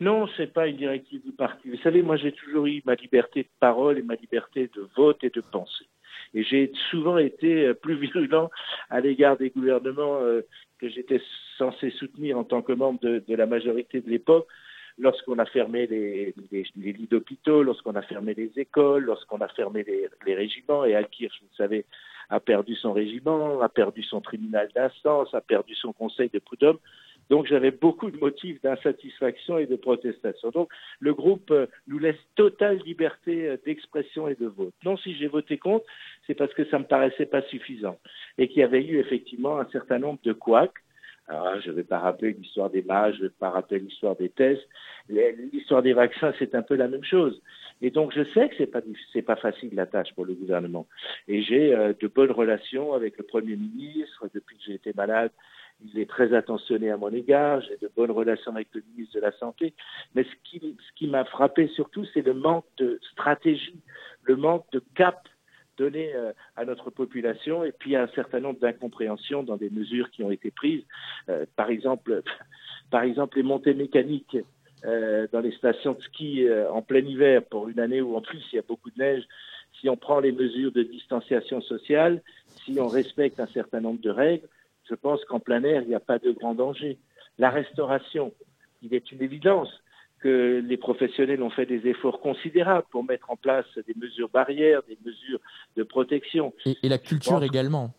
[0.00, 1.70] Non, c'est pas une directive du parti.
[1.70, 5.24] Vous savez, moi, j'ai toujours eu ma liberté de parole et ma liberté de vote
[5.24, 5.86] et de pensée.
[6.34, 8.50] Et j'ai souvent été euh, plus virulent
[8.90, 10.42] à l'égard des gouvernements euh,
[10.78, 11.20] que j'étais
[11.56, 14.46] censé soutenir en tant que membre de, la majorité de l'époque,
[14.98, 16.34] lorsqu'on a fermé les,
[16.76, 20.84] lits d'hôpitaux, lorsqu'on a fermé les écoles, lorsqu'on a fermé les, régiments.
[20.84, 21.86] Et Alkirch, vous savez,
[22.28, 26.78] a perdu son régiment, a perdu son tribunal d'instance, a perdu son conseil de prud'homme.
[27.30, 30.50] Donc j'avais beaucoup de motifs d'insatisfaction et de protestation.
[30.50, 34.74] Donc le groupe euh, nous laisse totale liberté euh, d'expression et de vote.
[34.84, 35.84] Non, si j'ai voté contre,
[36.26, 37.98] c'est parce que ça me paraissait pas suffisant
[38.38, 40.72] et qu'il y avait eu effectivement un certain nombre de couacs.
[41.28, 44.14] Alors, je ne vais pas rappeler l'histoire des mages, je ne vais pas rappeler l'histoire
[44.14, 44.62] des tests.
[45.08, 47.42] L'histoire des vaccins, c'est un peu la même chose.
[47.82, 48.80] Et donc, je sais que c'est pas
[49.12, 50.86] c'est pas facile la tâche pour le gouvernement.
[51.26, 55.32] Et j'ai euh, de bonnes relations avec le Premier ministre depuis que j'ai été malade
[55.84, 59.20] il est très attentionné à mon égard, j'ai de bonnes relations avec le ministre de
[59.20, 59.74] la Santé,
[60.14, 63.80] mais ce qui, ce qui m'a frappé surtout, c'est le manque de stratégie,
[64.22, 65.28] le manque de cap
[65.76, 70.22] donné euh, à notre population et puis un certain nombre d'incompréhensions dans des mesures qui
[70.22, 70.84] ont été prises.
[71.28, 72.22] Euh, par exemple,
[72.90, 74.38] par exemple les montées mécaniques
[74.84, 78.20] euh, dans les stations de ski euh, en plein hiver pour une année où en
[78.20, 79.24] plus il y a beaucoup de neige.
[79.80, 82.22] Si on prend les mesures de distanciation sociale,
[82.64, 84.46] si on respecte un certain nombre de règles,
[84.88, 86.98] je pense qu'en plein air, il n'y a pas de grand danger.
[87.38, 88.32] La restauration,
[88.82, 89.68] il est une évidence
[90.20, 94.82] que les professionnels ont fait des efforts considérables pour mettre en place des mesures barrières,
[94.88, 95.40] des mesures
[95.76, 96.54] de protection.
[96.64, 97.94] Et, et la culture également.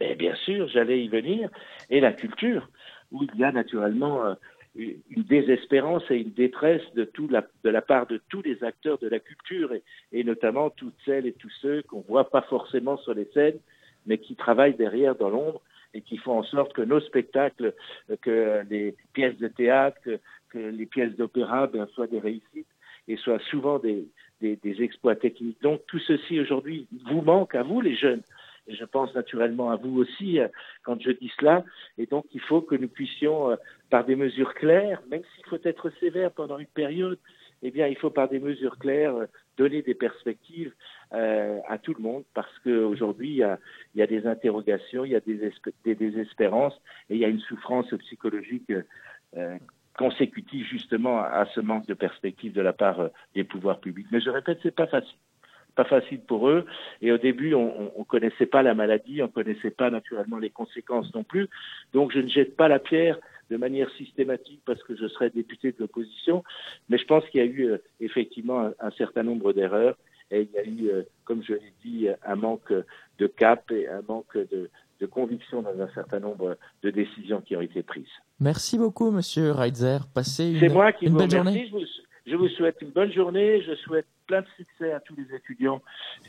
[0.00, 1.48] Mais bien sûr, j'allais y venir.
[1.90, 2.68] Et la culture,
[3.12, 4.34] où il y a naturellement euh,
[4.74, 8.98] une désespérance et une détresse de, tout la, de la part de tous les acteurs
[8.98, 12.96] de la culture, et, et notamment toutes celles et tous ceux qu'on voit pas forcément
[12.98, 13.58] sur les scènes,
[14.06, 15.62] mais qui travaillent derrière dans l'ombre
[15.94, 17.74] et qui font en sorte que nos spectacles,
[18.22, 19.98] que les pièces de théâtre,
[20.50, 22.66] que, les pièces d'opéra ben, soient des réussites
[23.08, 24.08] et soient souvent des,
[24.40, 25.60] des, des exploits techniques.
[25.62, 28.22] Donc tout ceci aujourd'hui vous manque à vous les jeunes.
[28.68, 30.48] Et je pense naturellement à vous aussi euh,
[30.82, 31.64] quand je dis cela.
[31.98, 33.56] Et donc il faut que nous puissions, euh,
[33.90, 37.18] par des mesures claires, même s'il faut être sévère pendant une période,
[37.62, 40.72] eh bien il faut par des mesures claires euh, donner des perspectives
[41.12, 43.58] euh, à tout le monde parce qu'aujourd'hui, il y a,
[43.94, 45.52] il y a des interrogations, il y a des,
[45.84, 46.74] des désespérances
[47.10, 48.72] et il y a une souffrance psychologique
[49.36, 49.58] euh,
[49.96, 54.06] consécutive justement à ce manque de perspective de la part euh, des pouvoirs publics.
[54.10, 55.16] Mais je répète, c'est pas facile.
[55.74, 56.64] Pas facile pour eux.
[57.02, 61.14] Et au début, on ne connaissait pas la maladie, on connaissait pas naturellement les conséquences
[61.14, 61.48] non plus.
[61.92, 63.18] Donc, je ne jette pas la pierre
[63.50, 66.42] de manière systématique parce que je serais député de l'opposition,
[66.88, 69.96] mais je pense qu'il y a eu euh, effectivement un, un, certain nombre d'erreurs
[70.30, 72.72] et il y a eu, euh, comme je l'ai dit, un manque
[73.18, 74.68] de cap et un manque de,
[75.00, 78.06] de conviction dans un certain nombre de décisions qui ont été prises.
[78.40, 79.98] Merci beaucoup, Monsieur Reitzer.
[80.14, 81.68] Passez une, C'est moi qui une vous belle remercie.
[81.68, 81.86] journée.
[81.86, 81.86] Je vous,
[82.26, 83.62] je vous souhaite une bonne journée.
[83.62, 85.80] Je souhaite plein de succès à tous les étudiants.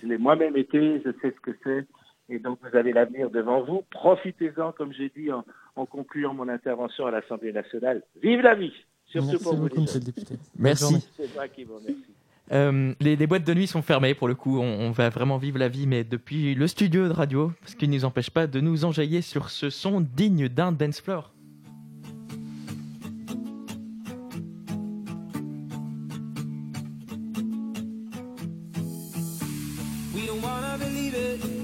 [0.02, 1.02] Je l'ai moi-même été.
[1.04, 1.86] Je sais ce que c'est.
[2.30, 3.84] Et donc, vous avez l'avenir devant vous.
[3.90, 8.04] Profitez-en, comme j'ai dit en, en, concluant mon intervention à l'Assemblée nationale.
[8.22, 8.74] Vive la vie
[9.06, 10.36] Surtout Merci pour vous, beaucoup, monsieur le député.
[10.60, 11.08] Merci.
[11.16, 12.14] C'est moi qui vous remercie.
[12.52, 15.38] Euh, les, les boîtes de nuit sont fermées pour le coup, on, on va vraiment
[15.38, 18.48] vivre la vie, mais depuis le studio de radio, ce qui ne nous empêche pas
[18.48, 21.34] de nous enjailler sur ce son digne d'un dance floor.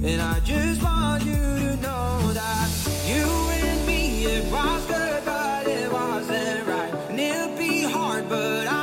[0.00, 2.70] And I just want you to know that
[3.04, 6.94] you and me, it was good, but it wasn't right.
[7.10, 8.77] And it'll be hard, but I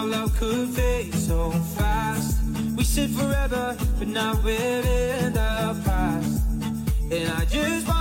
[0.00, 2.38] how love could fade so fast.
[2.74, 6.40] We said forever, but now we're in the past.
[7.10, 7.99] And I just want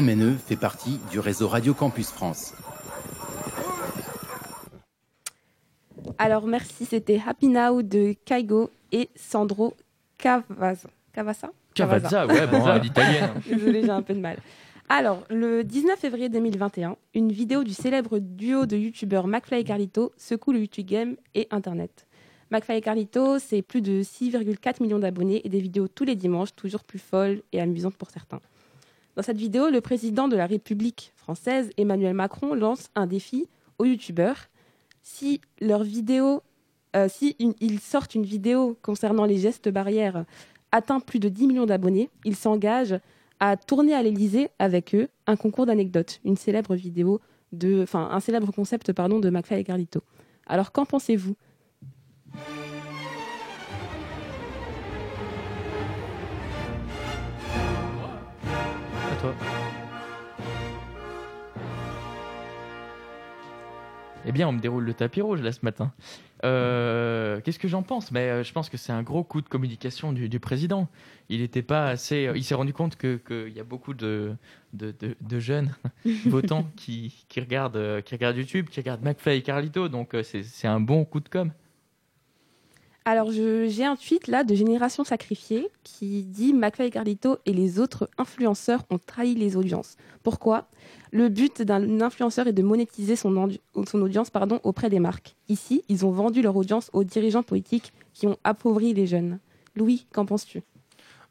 [0.00, 2.52] MNE fait partie du réseau Radio Campus France.
[6.18, 9.76] Alors merci, c'était Happy Now de Kaigo et Sandro
[10.18, 10.88] Cavazza?
[11.12, 13.34] Cavassa Cavazza, ouais, bon, à l'italienne.
[13.48, 14.38] Désolée, j'ai un peu de mal.
[14.88, 20.12] Alors, le 19 février 2021, une vidéo du célèbre duo de youtubeurs McFly et Carlito
[20.16, 22.08] secoue le YouTube Game et Internet.
[22.50, 26.52] McFly et Carlito, c'est plus de 6,4 millions d'abonnés et des vidéos tous les dimanches,
[26.56, 28.40] toujours plus folles et amusantes pour certains.
[29.16, 33.46] Dans cette vidéo, le président de la République française, Emmanuel Macron, lance un défi
[33.78, 34.48] aux youtubeurs.
[35.02, 36.42] Si leur vidéo,
[36.96, 40.24] euh, si ils sortent une vidéo concernant les gestes barrières
[40.72, 42.98] atteint plus de 10 millions d'abonnés, ils s'engagent
[43.38, 47.20] à tourner à l'Elysée avec eux un concours d'anecdotes, une célèbre vidéo
[47.52, 50.02] de, enfin, un célèbre concept pardon de McFly et Carlito.
[50.46, 51.36] Alors qu'en pensez-vous?
[59.24, 59.34] Toi.
[64.26, 65.92] Eh bien, on me déroule le tapis rouge là ce matin.
[66.44, 68.10] Euh, Qu'est-ce que j'en pense?
[68.10, 70.88] Mais euh, je pense que c'est un gros coup de communication du, du président.
[71.28, 72.26] Il n'était pas assez.
[72.26, 74.34] euh, Il s'est rendu compte que qu'il y a beaucoup de
[74.72, 75.74] de, de- de jeunes
[76.26, 79.88] votants qui, qui regardent qui regardent YouTube, qui regardent McFly et Carlito.
[79.88, 81.50] Donc euh, c'est c'est un bon coup de com.
[83.06, 87.78] Alors, j'ai un tweet là de Génération Sacrifiée qui dit McFly et Carlito et les
[87.78, 89.98] autres influenceurs ont trahi les audiences.
[90.22, 90.68] Pourquoi?
[91.12, 93.50] Le but d'un influenceur est de monétiser son,
[93.86, 95.36] son audience pardon, auprès des marques.
[95.50, 99.38] Ici, ils ont vendu leur audience aux dirigeants politiques qui ont appauvri les jeunes.
[99.76, 100.62] Louis, qu'en penses-tu?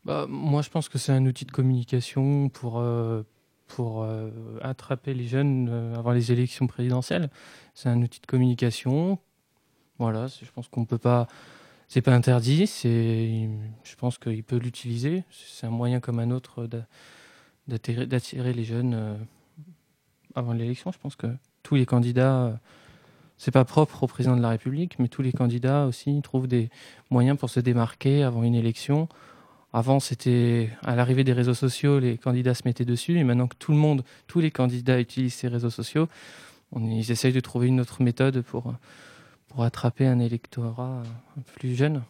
[0.06, 3.24] Bah, moi, je pense que c'est un outil de communication pour, euh,
[3.66, 4.30] pour euh,
[4.62, 7.32] attraper les jeunes euh, avant les élections présidentielles.
[7.74, 9.18] C'est un outil de communication.
[9.98, 11.28] Voilà, je pense qu'on peut pas.
[11.88, 12.68] C'est pas interdit.
[12.68, 13.50] C'est,
[13.84, 15.24] je pense qu'il peut l'utiliser.
[15.32, 16.88] C'est un moyen comme un autre d'a-
[17.68, 19.16] d'attirer, les jeunes euh,
[20.36, 20.92] avant l'élection.
[20.92, 21.28] Je pense que
[21.62, 22.46] tous les candidats.
[22.46, 22.54] euh,
[23.38, 26.70] c'est pas propre au président de la République, mais tous les candidats aussi trouvent des
[27.10, 29.10] moyens pour se démarquer avant une élection.
[29.74, 33.56] Avant, c'était à l'arrivée des réseaux sociaux, les candidats se mettaient dessus, et maintenant que
[33.58, 36.08] tout le monde, tous les candidats utilisent ces réseaux sociaux,
[36.80, 38.76] ils essayent de trouver une autre méthode pour,
[39.54, 41.04] pour attraper un électorat
[41.36, 42.02] peu plus jeune.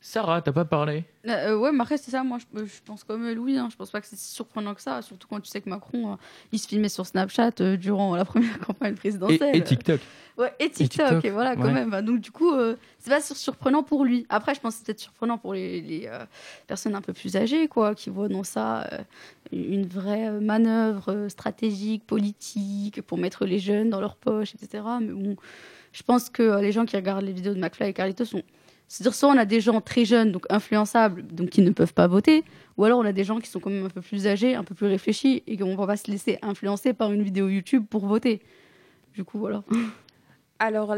[0.00, 1.04] Sarah, t'as pas parlé?
[1.26, 3.76] Euh, euh, ouais, mais après, c'est ça, moi, je, je pense comme Louis, hein, je
[3.76, 6.16] pense pas que c'est si surprenant que ça, surtout quand tu sais que Macron, euh,
[6.52, 9.56] il se filmait sur Snapchat euh, durant la première campagne présidentielle.
[9.56, 10.00] et TikTok.
[10.36, 11.86] Ouais, et TikTok, TikTok, et voilà, quand ouais.
[11.86, 12.02] même.
[12.02, 14.26] Donc, du coup, euh, c'est pas sur- surprenant pour lui.
[14.28, 16.26] Après, je pense que c'est peut-être surprenant pour les, les, euh,
[16.66, 18.98] personnes un peu plus âgées, quoi, qui voient dans ça euh,
[19.52, 24.84] une vraie euh, manœuvre euh, stratégique, politique, pour mettre les jeunes dans leur poche, etc.
[25.00, 25.36] Mais bon,
[25.94, 28.42] je pense que euh, les gens qui regardent les vidéos de McFly et Carlito sont.
[28.88, 32.06] C'est-à-dire, soit on a des gens très jeunes, donc influençables, donc qui ne peuvent pas
[32.06, 32.44] voter,
[32.76, 34.64] ou alors on a des gens qui sont quand même un peu plus âgés, un
[34.64, 37.86] peu plus réfléchis, et qu'on ne va pas se laisser influencer par une vidéo YouTube
[37.88, 38.42] pour voter.
[39.14, 39.62] Du coup, voilà.
[40.58, 40.94] Alors,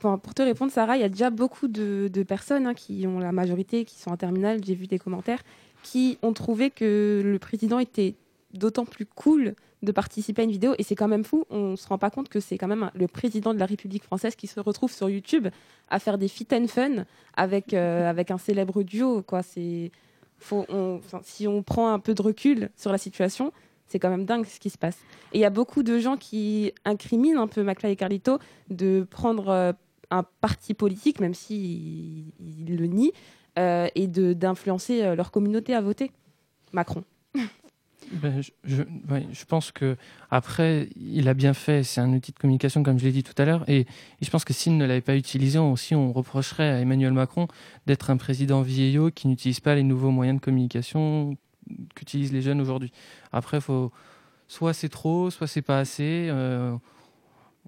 [0.00, 3.18] pour te répondre, Sarah, il y a déjà beaucoup de, de personnes hein, qui ont
[3.18, 5.42] la majorité, qui sont en terminale, j'ai vu des commentaires,
[5.82, 8.14] qui ont trouvé que le président était
[8.54, 10.74] d'autant plus cool de participer à une vidéo.
[10.78, 12.90] Et c'est quand même fou, on ne se rend pas compte que c'est quand même
[12.94, 15.48] le président de la République française qui se retrouve sur YouTube
[15.88, 17.04] à faire des fit and fun
[17.36, 19.22] avec, euh, avec un célèbre duo.
[19.22, 19.40] Quoi.
[20.40, 20.66] Faut,
[21.22, 23.52] si on prend un peu de recul sur la situation,
[23.86, 24.98] c'est quand même dingue ce qui se passe.
[25.32, 28.38] Et il y a beaucoup de gens qui incriminent un peu McFly et Carlito
[28.70, 29.72] de prendre euh,
[30.10, 33.12] un parti politique, même s'ils ils le nient,
[33.58, 36.12] euh, et d'influencer leur communauté à voter.
[36.72, 37.02] Macron.
[38.12, 39.96] Ben, je, pense que
[40.30, 41.82] après, il a bien fait.
[41.82, 43.64] C'est un outil de communication, comme je l'ai dit tout à l'heure.
[43.68, 43.86] Et, et
[44.22, 47.48] je pense que s'il ne l'avait pas utilisé, on, aussi, on reprocherait à Emmanuel Macron
[47.86, 51.36] d'être un président vieillot qui n'utilise pas les nouveaux moyens de communication
[51.94, 52.92] qu'utilisent les jeunes aujourd'hui.
[53.32, 53.92] Après, faut
[54.48, 56.28] soit c'est trop, soit c'est pas assez.
[56.30, 56.74] euh,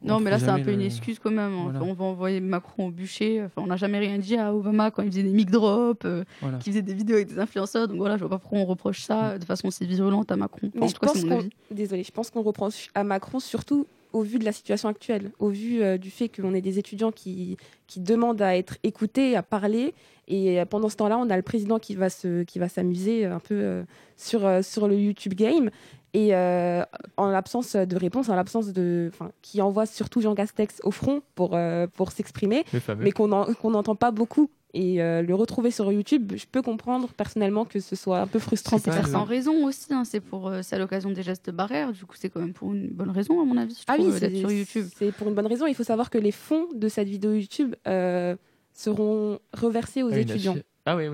[0.03, 1.53] on Non, mais là, c'est un peu une excuse quand même.
[1.53, 1.71] hein.
[1.71, 1.83] Voilà.
[1.83, 3.43] On va envoyer Macron au bûcher.
[3.45, 6.25] Enfin, on n'a jamais rien dit à Obama quand il faisait des mic drops, euh,
[6.41, 6.59] Voilà.
[6.59, 7.89] qu'il faisait des vidéos avec des influenceurs.
[7.89, 10.69] Donc voilà, je vois pas pourquoi on reproche ça de façon si virulente à Macron.
[10.69, 11.51] Enfin, Mais en je tout cas, c'est pense mon qu'on, avis.
[11.71, 15.51] désolé, je pense qu'on reproche à Macron surtout au vu de la situation actuelle, au
[15.51, 19.43] vu euh, du fait qu'on ait des étudiants qui, qui demandent à être écoutés, à
[19.45, 19.95] parler,
[20.27, 23.25] et euh, pendant ce temps-là, on a le président qui va se, qui va s'amuser
[23.27, 23.83] un peu euh,
[24.17, 25.71] sur euh, sur le YouTube Game.
[26.13, 26.83] Et euh,
[27.17, 31.23] en l'absence de réponse, en l'absence de, enfin, qui envoie surtout Jean Castex au front
[31.37, 32.65] pour euh, pour s'exprimer,
[32.99, 34.51] mais qu'on en- qu'on n'entend pas beaucoup.
[34.73, 38.39] Et euh, le retrouver sur YouTube, je peux comprendre personnellement que ce soit un peu
[38.39, 39.19] frustrant C'est pour faire certains.
[39.19, 39.93] sans raison aussi.
[39.93, 40.05] hein.
[40.05, 41.91] C'est pour, euh, c'est à l'occasion des gestes barrières.
[41.93, 44.15] Du coup, c'est quand même pour une bonne raison, à mon avis, je Ah trouve,
[44.15, 44.87] oui, d'être c'est sur YouTube.
[44.97, 45.67] c'est pour une bonne raison.
[45.67, 48.37] Il faut savoir que les fonds de cette vidéo YouTube euh,
[48.73, 50.57] seront reversés aux Ah, étudiants.
[50.91, 51.05] Ah oui,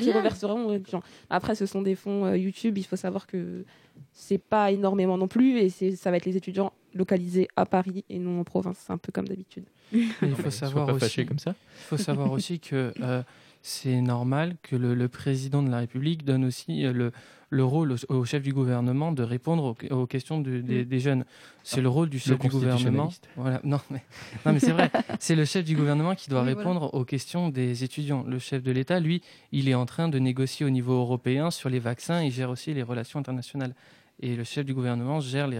[0.00, 1.02] qui reverseront aux étudiants.
[1.30, 2.78] Après, ce sont des fonds euh, YouTube.
[2.78, 3.64] Il faut savoir que
[4.12, 8.04] c'est pas énormément non plus, et c'est ça va être les étudiants localisés à Paris
[8.08, 8.78] et non en province.
[8.86, 9.64] C'est un peu comme d'habitude.
[9.92, 11.54] Il faut Sois savoir pas aussi, fâché comme ça.
[11.76, 13.22] Il faut savoir aussi que euh,
[13.62, 17.12] c'est normal que le, le président de la République donne aussi euh, le,
[17.54, 20.88] le rôle au, au chef du gouvernement de répondre aux, aux questions du- des, Mm.
[20.88, 21.24] des jeunes.
[21.62, 23.10] C'est le rôle du Le chef du gouvernement.
[23.36, 23.60] Voilà.
[23.64, 24.02] Non, mais,
[24.44, 24.90] non, mais c'est vrai.
[25.20, 26.58] C'est le chef du gouvernement qui doit Oui, voilà.
[26.58, 28.24] répondre aux questions des étudiants.
[28.26, 31.68] Le chef de l'État, lui, il est en train de négocier au niveau européen sur
[31.70, 32.22] les vaccins.
[32.22, 33.74] Il gère aussi les relations internationales.
[34.20, 35.58] Et le chef du gouvernement gère les,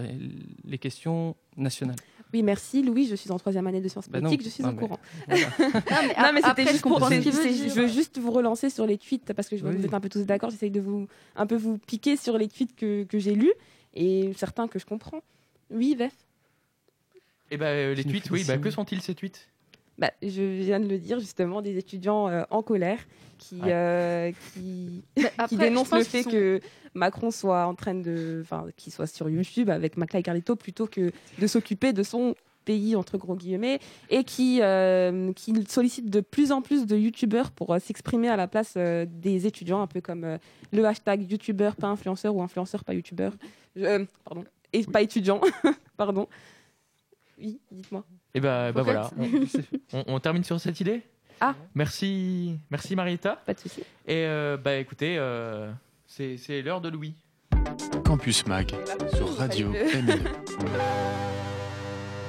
[0.65, 1.97] les questions nationales.
[2.33, 3.05] Oui, merci Louis.
[3.07, 4.45] Je suis en troisième année de sciences Bah non, politiques.
[4.45, 4.99] je suis non, au mais- courant.
[5.27, 5.47] Voilà.
[5.47, 7.09] Non, mais, c'était après, juste je comprends pour.
[7.09, 7.21] dire.
[7.31, 9.81] Je veux juste vous relancer sur les tweets parce que je vois que Oui.
[9.81, 10.49] vous êtes un peu tous d'accord.
[10.49, 13.53] J'essaye de vous un peu vous piquer sur les tweets que, que j'ai lus
[13.93, 15.21] et certains que je comprends.
[15.71, 16.11] Oui, Vef?
[17.51, 19.47] Et bah, euh, les tweets, oui, bah, que sont-ils ces tweets?
[19.97, 22.99] Bah, je viens de le dire justement, des étudiants euh, en colère
[23.37, 23.71] qui, Ouais.
[23.71, 25.03] euh, qui,
[25.37, 26.59] après, qui dénoncent le fait sont- que
[26.93, 30.87] Macron soit en train de, enfin, qu'il soit sur YouTube avec Macla et Carlito plutôt
[30.87, 32.35] que de s'occuper de son
[32.65, 33.79] pays entre gros guillemets
[34.09, 38.35] et qui, euh, qui sollicite de plus en plus de youtubeurs pour euh, s'exprimer à
[38.37, 40.37] la place euh, des étudiants, un peu comme euh,
[40.73, 43.33] le hashtag youtubeur pas influenceur ou influenceur pas youtubeur.
[43.77, 44.43] Euh, pardon,
[44.73, 45.39] et pas étudiant,
[45.97, 46.27] pardon.
[47.37, 48.05] Oui, dites-moi.
[48.33, 48.85] Et bah, bah Ok.
[48.85, 49.09] voilà,
[50.07, 51.01] on, termine sur cette idée
[51.41, 51.55] Ah.
[51.73, 53.41] Merci, merci Marietta.
[53.45, 53.81] Pas de souci.
[54.05, 55.71] Et euh, bah écoutez, euh,
[56.05, 57.15] c'est c'est l'heure de Louis.
[58.05, 58.71] Campus Mag
[59.15, 60.19] sur Radio MNE.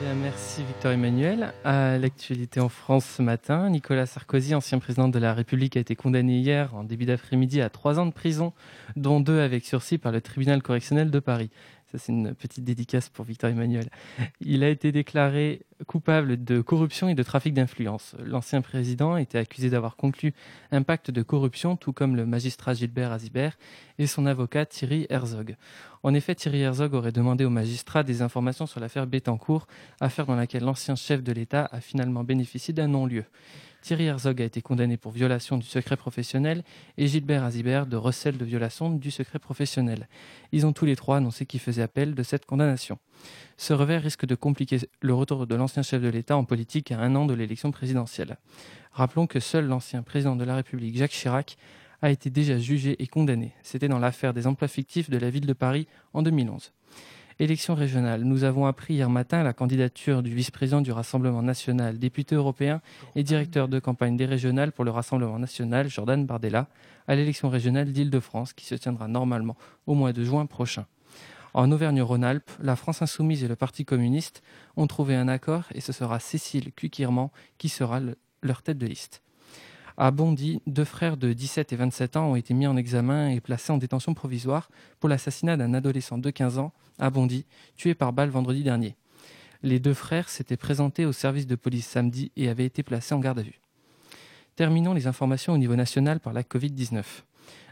[0.03, 1.55] Bien, merci Victor Emmanuel.
[1.65, 5.97] À l'actualité en France ce matin, Nicolas Sarkozy, ancien président de la République, a été
[5.97, 8.53] condamné hier en début d'après-midi à trois ans de prison,
[8.97, 11.51] dont deux avec sursis par le tribunal correctionnel de Paris.
[11.93, 13.89] Ça, c'est une petite dédicace pour Victor Emmanuel.
[14.41, 18.17] Il a été déclaré coupable de corruption et de trafic d'influence.
[18.19, 20.35] L'ancien président était accusé d'avoir conclu
[20.73, 23.57] un pacte de corruption, tout comme le magistrat Gilbert Azibert
[23.99, 25.57] et son avocat Thierry Herzog.
[26.03, 29.69] En effet, Thierry Herzog aurait demandé au magistrat des informations sur l'affaire Bettencourt,
[30.01, 33.25] affaire dans laquelle l'ancien chef de l'État a finalement bénéficié d'un non-lieu.
[33.87, 36.65] Thierry Herzog a été condamné pour violation du secret professionnel
[36.99, 40.09] et Gilbert Azibert de recel de violation du secret professionnel.
[40.51, 42.99] Ils ont tous les trois annoncé qu'ils faisaient appel de cette condamnation.
[43.57, 46.99] Ce revers risque de compliquer le retour de l'ancien chef de l'État en politique à
[46.99, 48.39] un an de l'élection présidentielle.
[48.91, 51.57] Rappelons que seul l'ancien président de la République, Jacques Chirac,
[52.03, 53.55] a été déjà jugé et condamné.
[53.63, 56.73] C'était dans l'affaire des emplois fictifs de la ville de Paris en 2011.
[57.39, 58.23] Élection régionale.
[58.25, 62.81] Nous avons appris hier matin la candidature du vice-président du Rassemblement national, député européen
[63.15, 66.67] et directeur de campagne des régionales pour le Rassemblement national, Jordan Bardella,
[67.07, 69.57] à l'élection régionale d'Île-de-France qui se tiendra normalement
[69.87, 70.87] au mois de juin prochain.
[71.53, 74.43] En Auvergne-Rhône-Alpes, la France insoumise et le Parti communiste
[74.79, 78.87] ont trouvé un accord et ce sera Cécile Cuquirman qui sera le- leur tête de
[78.87, 79.23] liste.
[79.99, 83.41] À Bondy, deux frères de 17 et 27 ans ont été mis en examen et
[83.41, 84.69] placés en détention provisoire
[85.01, 88.95] pour l'assassinat d'un adolescent de 15 ans à Bondy, tué par balle vendredi dernier.
[89.63, 93.21] Les deux frères s'étaient présentés au service de police samedi et avaient été placés en
[93.21, 93.59] garde à vue.
[94.55, 97.03] Terminons les informations au niveau national par la Covid-19.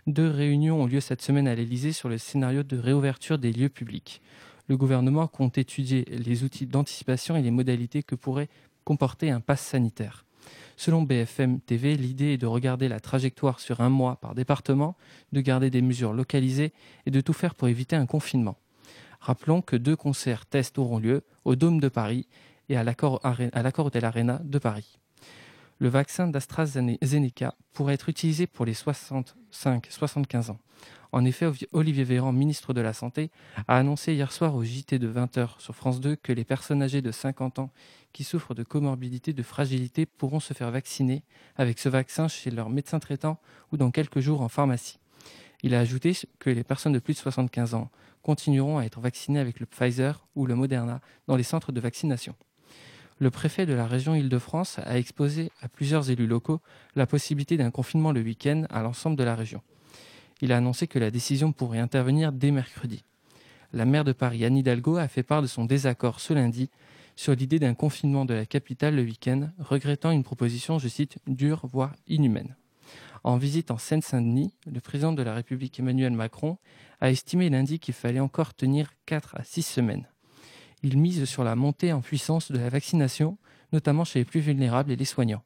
[0.07, 3.68] Deux réunions ont lieu cette semaine à l'Elysée sur le scénario de réouverture des lieux
[3.68, 4.22] publics.
[4.68, 8.49] Le gouvernement compte étudier les outils d'anticipation et les modalités que pourrait
[8.85, 10.25] comporter un pass sanitaire.
[10.77, 14.97] Selon BFM TV, l'idée est de regarder la trajectoire sur un mois par département,
[15.33, 16.72] de garder des mesures localisées
[17.07, 18.57] et de tout faire pour éviter un confinement.
[19.20, 22.27] Rappelons que deux concerts tests auront lieu au Dôme de Paris
[22.68, 24.99] et à l'Accor Are- à l'Accor Hotel Arena de Paris.
[25.79, 30.59] Le vaccin d'AstraZeneca pourrait être utilisé pour les 65-75 ans.
[31.15, 33.31] En effet, Olivier Véran, ministre de la Santé,
[33.69, 37.03] a annoncé hier soir au JT de 20h sur France 2 que les personnes âgées
[37.03, 37.71] de 50 ans
[38.12, 41.23] qui souffrent de comorbidité, de fragilité pourront se faire vacciner
[41.55, 43.39] avec ce vaccin chez leur médecin traitant
[43.71, 44.99] ou dans quelques jours en pharmacie.
[45.62, 47.93] Il a ajouté que les personnes de plus de 75 ans
[48.25, 52.35] continueront à être vaccinées avec le Pfizer ou le Moderna dans les centres de vaccination.
[53.21, 56.61] Le préfet de la région Île-de-France a exposé à plusieurs élus locaux
[56.97, 59.62] la possibilité d'un confinement le week-end à l'ensemble de la région.
[60.45, 63.03] Il a annoncé que la décision pourrait intervenir dès mercredi.
[63.72, 66.68] La maire de Paris, Anne Hidalgo, a fait part de son désaccord ce lundi
[67.16, 71.62] sur l'idée d'un confinement de la capitale le week-end, regrettant une proposition, je cite, dure,
[71.64, 72.57] voire inhumaine.
[73.22, 76.59] En visite en Seine-Saint-Denis, le président de la République Emmanuel Macron
[77.01, 80.07] a estimé lundi qu'il fallait encore tenir 4 à 6 semaines.
[80.82, 83.38] Il mise sur la montée en puissance de la vaccination,
[83.72, 85.42] notamment chez les plus vulnérables et les soignants.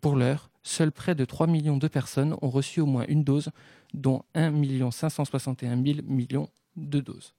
[0.00, 3.50] Pour l'heure, seuls près de 3 millions de personnes ont reçu au moins une dose,
[3.92, 4.50] dont 1
[4.90, 7.34] 561 000 millions de doses.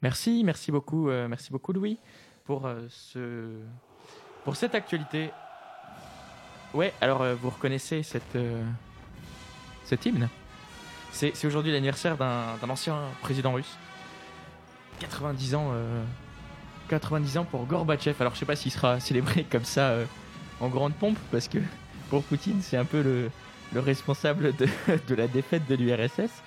[0.00, 1.98] Merci, merci beaucoup, euh, merci beaucoup Louis
[2.44, 3.48] pour euh, ce
[4.54, 5.30] cette actualité.
[6.74, 8.36] Ouais, alors euh, vous reconnaissez cet
[10.04, 10.28] hymne?
[11.12, 13.76] C'est aujourd'hui l'anniversaire d'un ancien président russe.
[15.00, 16.04] 90 ans, euh,
[16.88, 18.16] 90 ans pour Gorbatchev.
[18.20, 19.96] Alors je sais pas s'il sera célébré comme ça
[20.60, 21.58] en grande pompe parce que
[22.10, 23.30] pour Poutine c'est un peu le,
[23.72, 24.66] le responsable de,
[25.14, 26.42] la défaite de l'URSS.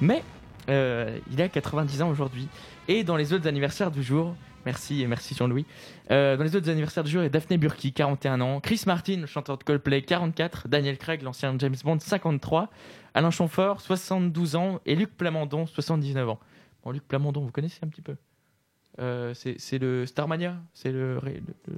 [0.00, 0.22] Mais
[0.68, 2.48] euh, il a 90 ans aujourd'hui.
[2.88, 4.34] Et dans les autres anniversaires du jour,
[4.64, 5.66] merci et merci Jean-Louis.
[6.10, 8.82] Euh, dans les autres anniversaires du jour, il y a Daphné Burki, 41 ans, Chris
[8.86, 12.70] Martin, chanteur de Coldplay, 44, Daniel Craig, l'ancien James Bond, 53,
[13.14, 16.40] Alain Chamfort, 72 ans, et Luc Plamondon, 79 ans.
[16.84, 18.16] Bon, Luc Plamondon, vous connaissez un petit peu
[18.98, 20.56] Euh, C'est le Starmania?
[20.74, 21.74] C'est le- le-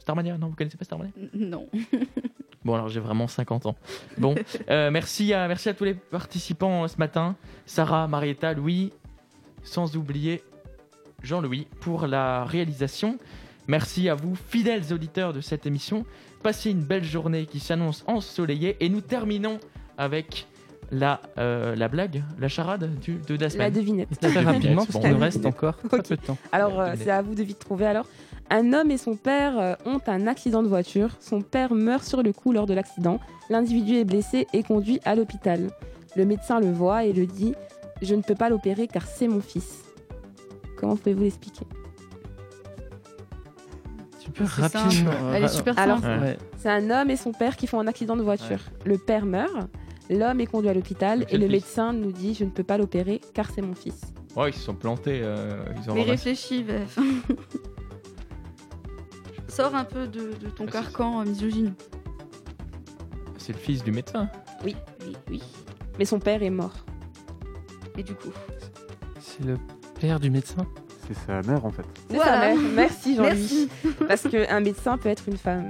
[0.00, 0.36] Starmania?
[0.38, 1.12] Non, vous connaissez pas Starmania?
[1.34, 1.68] Non.
[2.64, 3.76] Bon, alors j'ai vraiment 50 ans.
[4.18, 4.34] Bon,
[4.70, 7.36] euh, merci, à, merci à tous les participants euh, ce matin.
[7.66, 8.92] Sarah, Marietta, Louis,
[9.62, 10.42] sans oublier
[11.22, 13.18] Jean-Louis pour la réalisation.
[13.66, 16.04] Merci à vous, fidèles auditeurs de cette émission.
[16.42, 19.58] Passez une belle journée qui s'annonce ensoleillée et nous terminons
[19.96, 20.46] avec
[20.90, 24.20] la, euh, la blague, la charade du, de la La devinette.
[24.20, 26.36] Très rapidement, parce Bon, qu'il nous reste encore peu de temps.
[26.52, 27.86] Alors, c'est à vous de vite trouver.
[27.86, 28.06] Alors,
[28.50, 31.10] un homme et son père euh, ont un accident de voiture.
[31.20, 33.18] Son père meurt sur le coup lors de l'accident.
[33.50, 35.70] L'individu est blessé et conduit à l'hôpital.
[36.16, 37.54] Le médecin le voit et le dit
[38.02, 39.82] Je ne peux pas l'opérer car c'est mon fils.
[40.76, 41.66] Comment pouvez-vous l'expliquer?
[44.18, 45.10] Super C'est rapidement.
[45.34, 46.22] Elle est super Alors, simple.
[46.22, 46.38] Ouais.
[46.56, 48.60] c'est un homme et son père qui font un accident de voiture.
[48.84, 49.52] Le père meurt,
[50.10, 53.20] l'homme est conduit à l'hôpital et le médecin nous dit Je ne peux pas l'opérer
[53.34, 54.00] car c'est mon fils.
[54.36, 55.20] Ouais, ils se sont plantés.
[55.22, 56.64] euh, ils ont Mais réfléchis.
[59.54, 61.74] Sors un peu de, de ton Ah, carcan euh, misogyne.
[63.38, 64.28] C'est le fils du médecin.
[64.64, 64.74] Oui,
[65.06, 65.42] oui, oui.
[65.98, 66.72] Mais son père est mort.
[67.96, 68.30] Et du coup.
[69.20, 69.56] C'est le
[70.00, 70.66] père du médecin.
[71.06, 71.84] C'est sa mère en fait.
[72.08, 72.32] C'est Voilà.
[72.32, 72.56] sa mère.
[72.74, 73.68] Merci Jean-Louis.
[73.84, 73.96] Merci.
[74.08, 75.68] Parce qu'un médecin peut être une femme.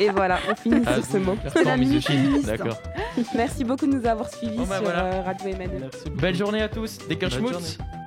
[0.00, 1.36] Et voilà, on finit Ah, sur ce mot.
[1.36, 2.10] Bertrand la minute.
[2.44, 2.76] D'accord.
[3.36, 5.04] Merci beaucoup de nous avoir suivis Bon, bah, sur voilà.
[5.04, 5.88] euh, Radio Emmanuel.
[6.16, 6.98] Belle journée à tous.
[7.08, 7.52] Des Bonne schmutz.
[7.52, 8.01] journée.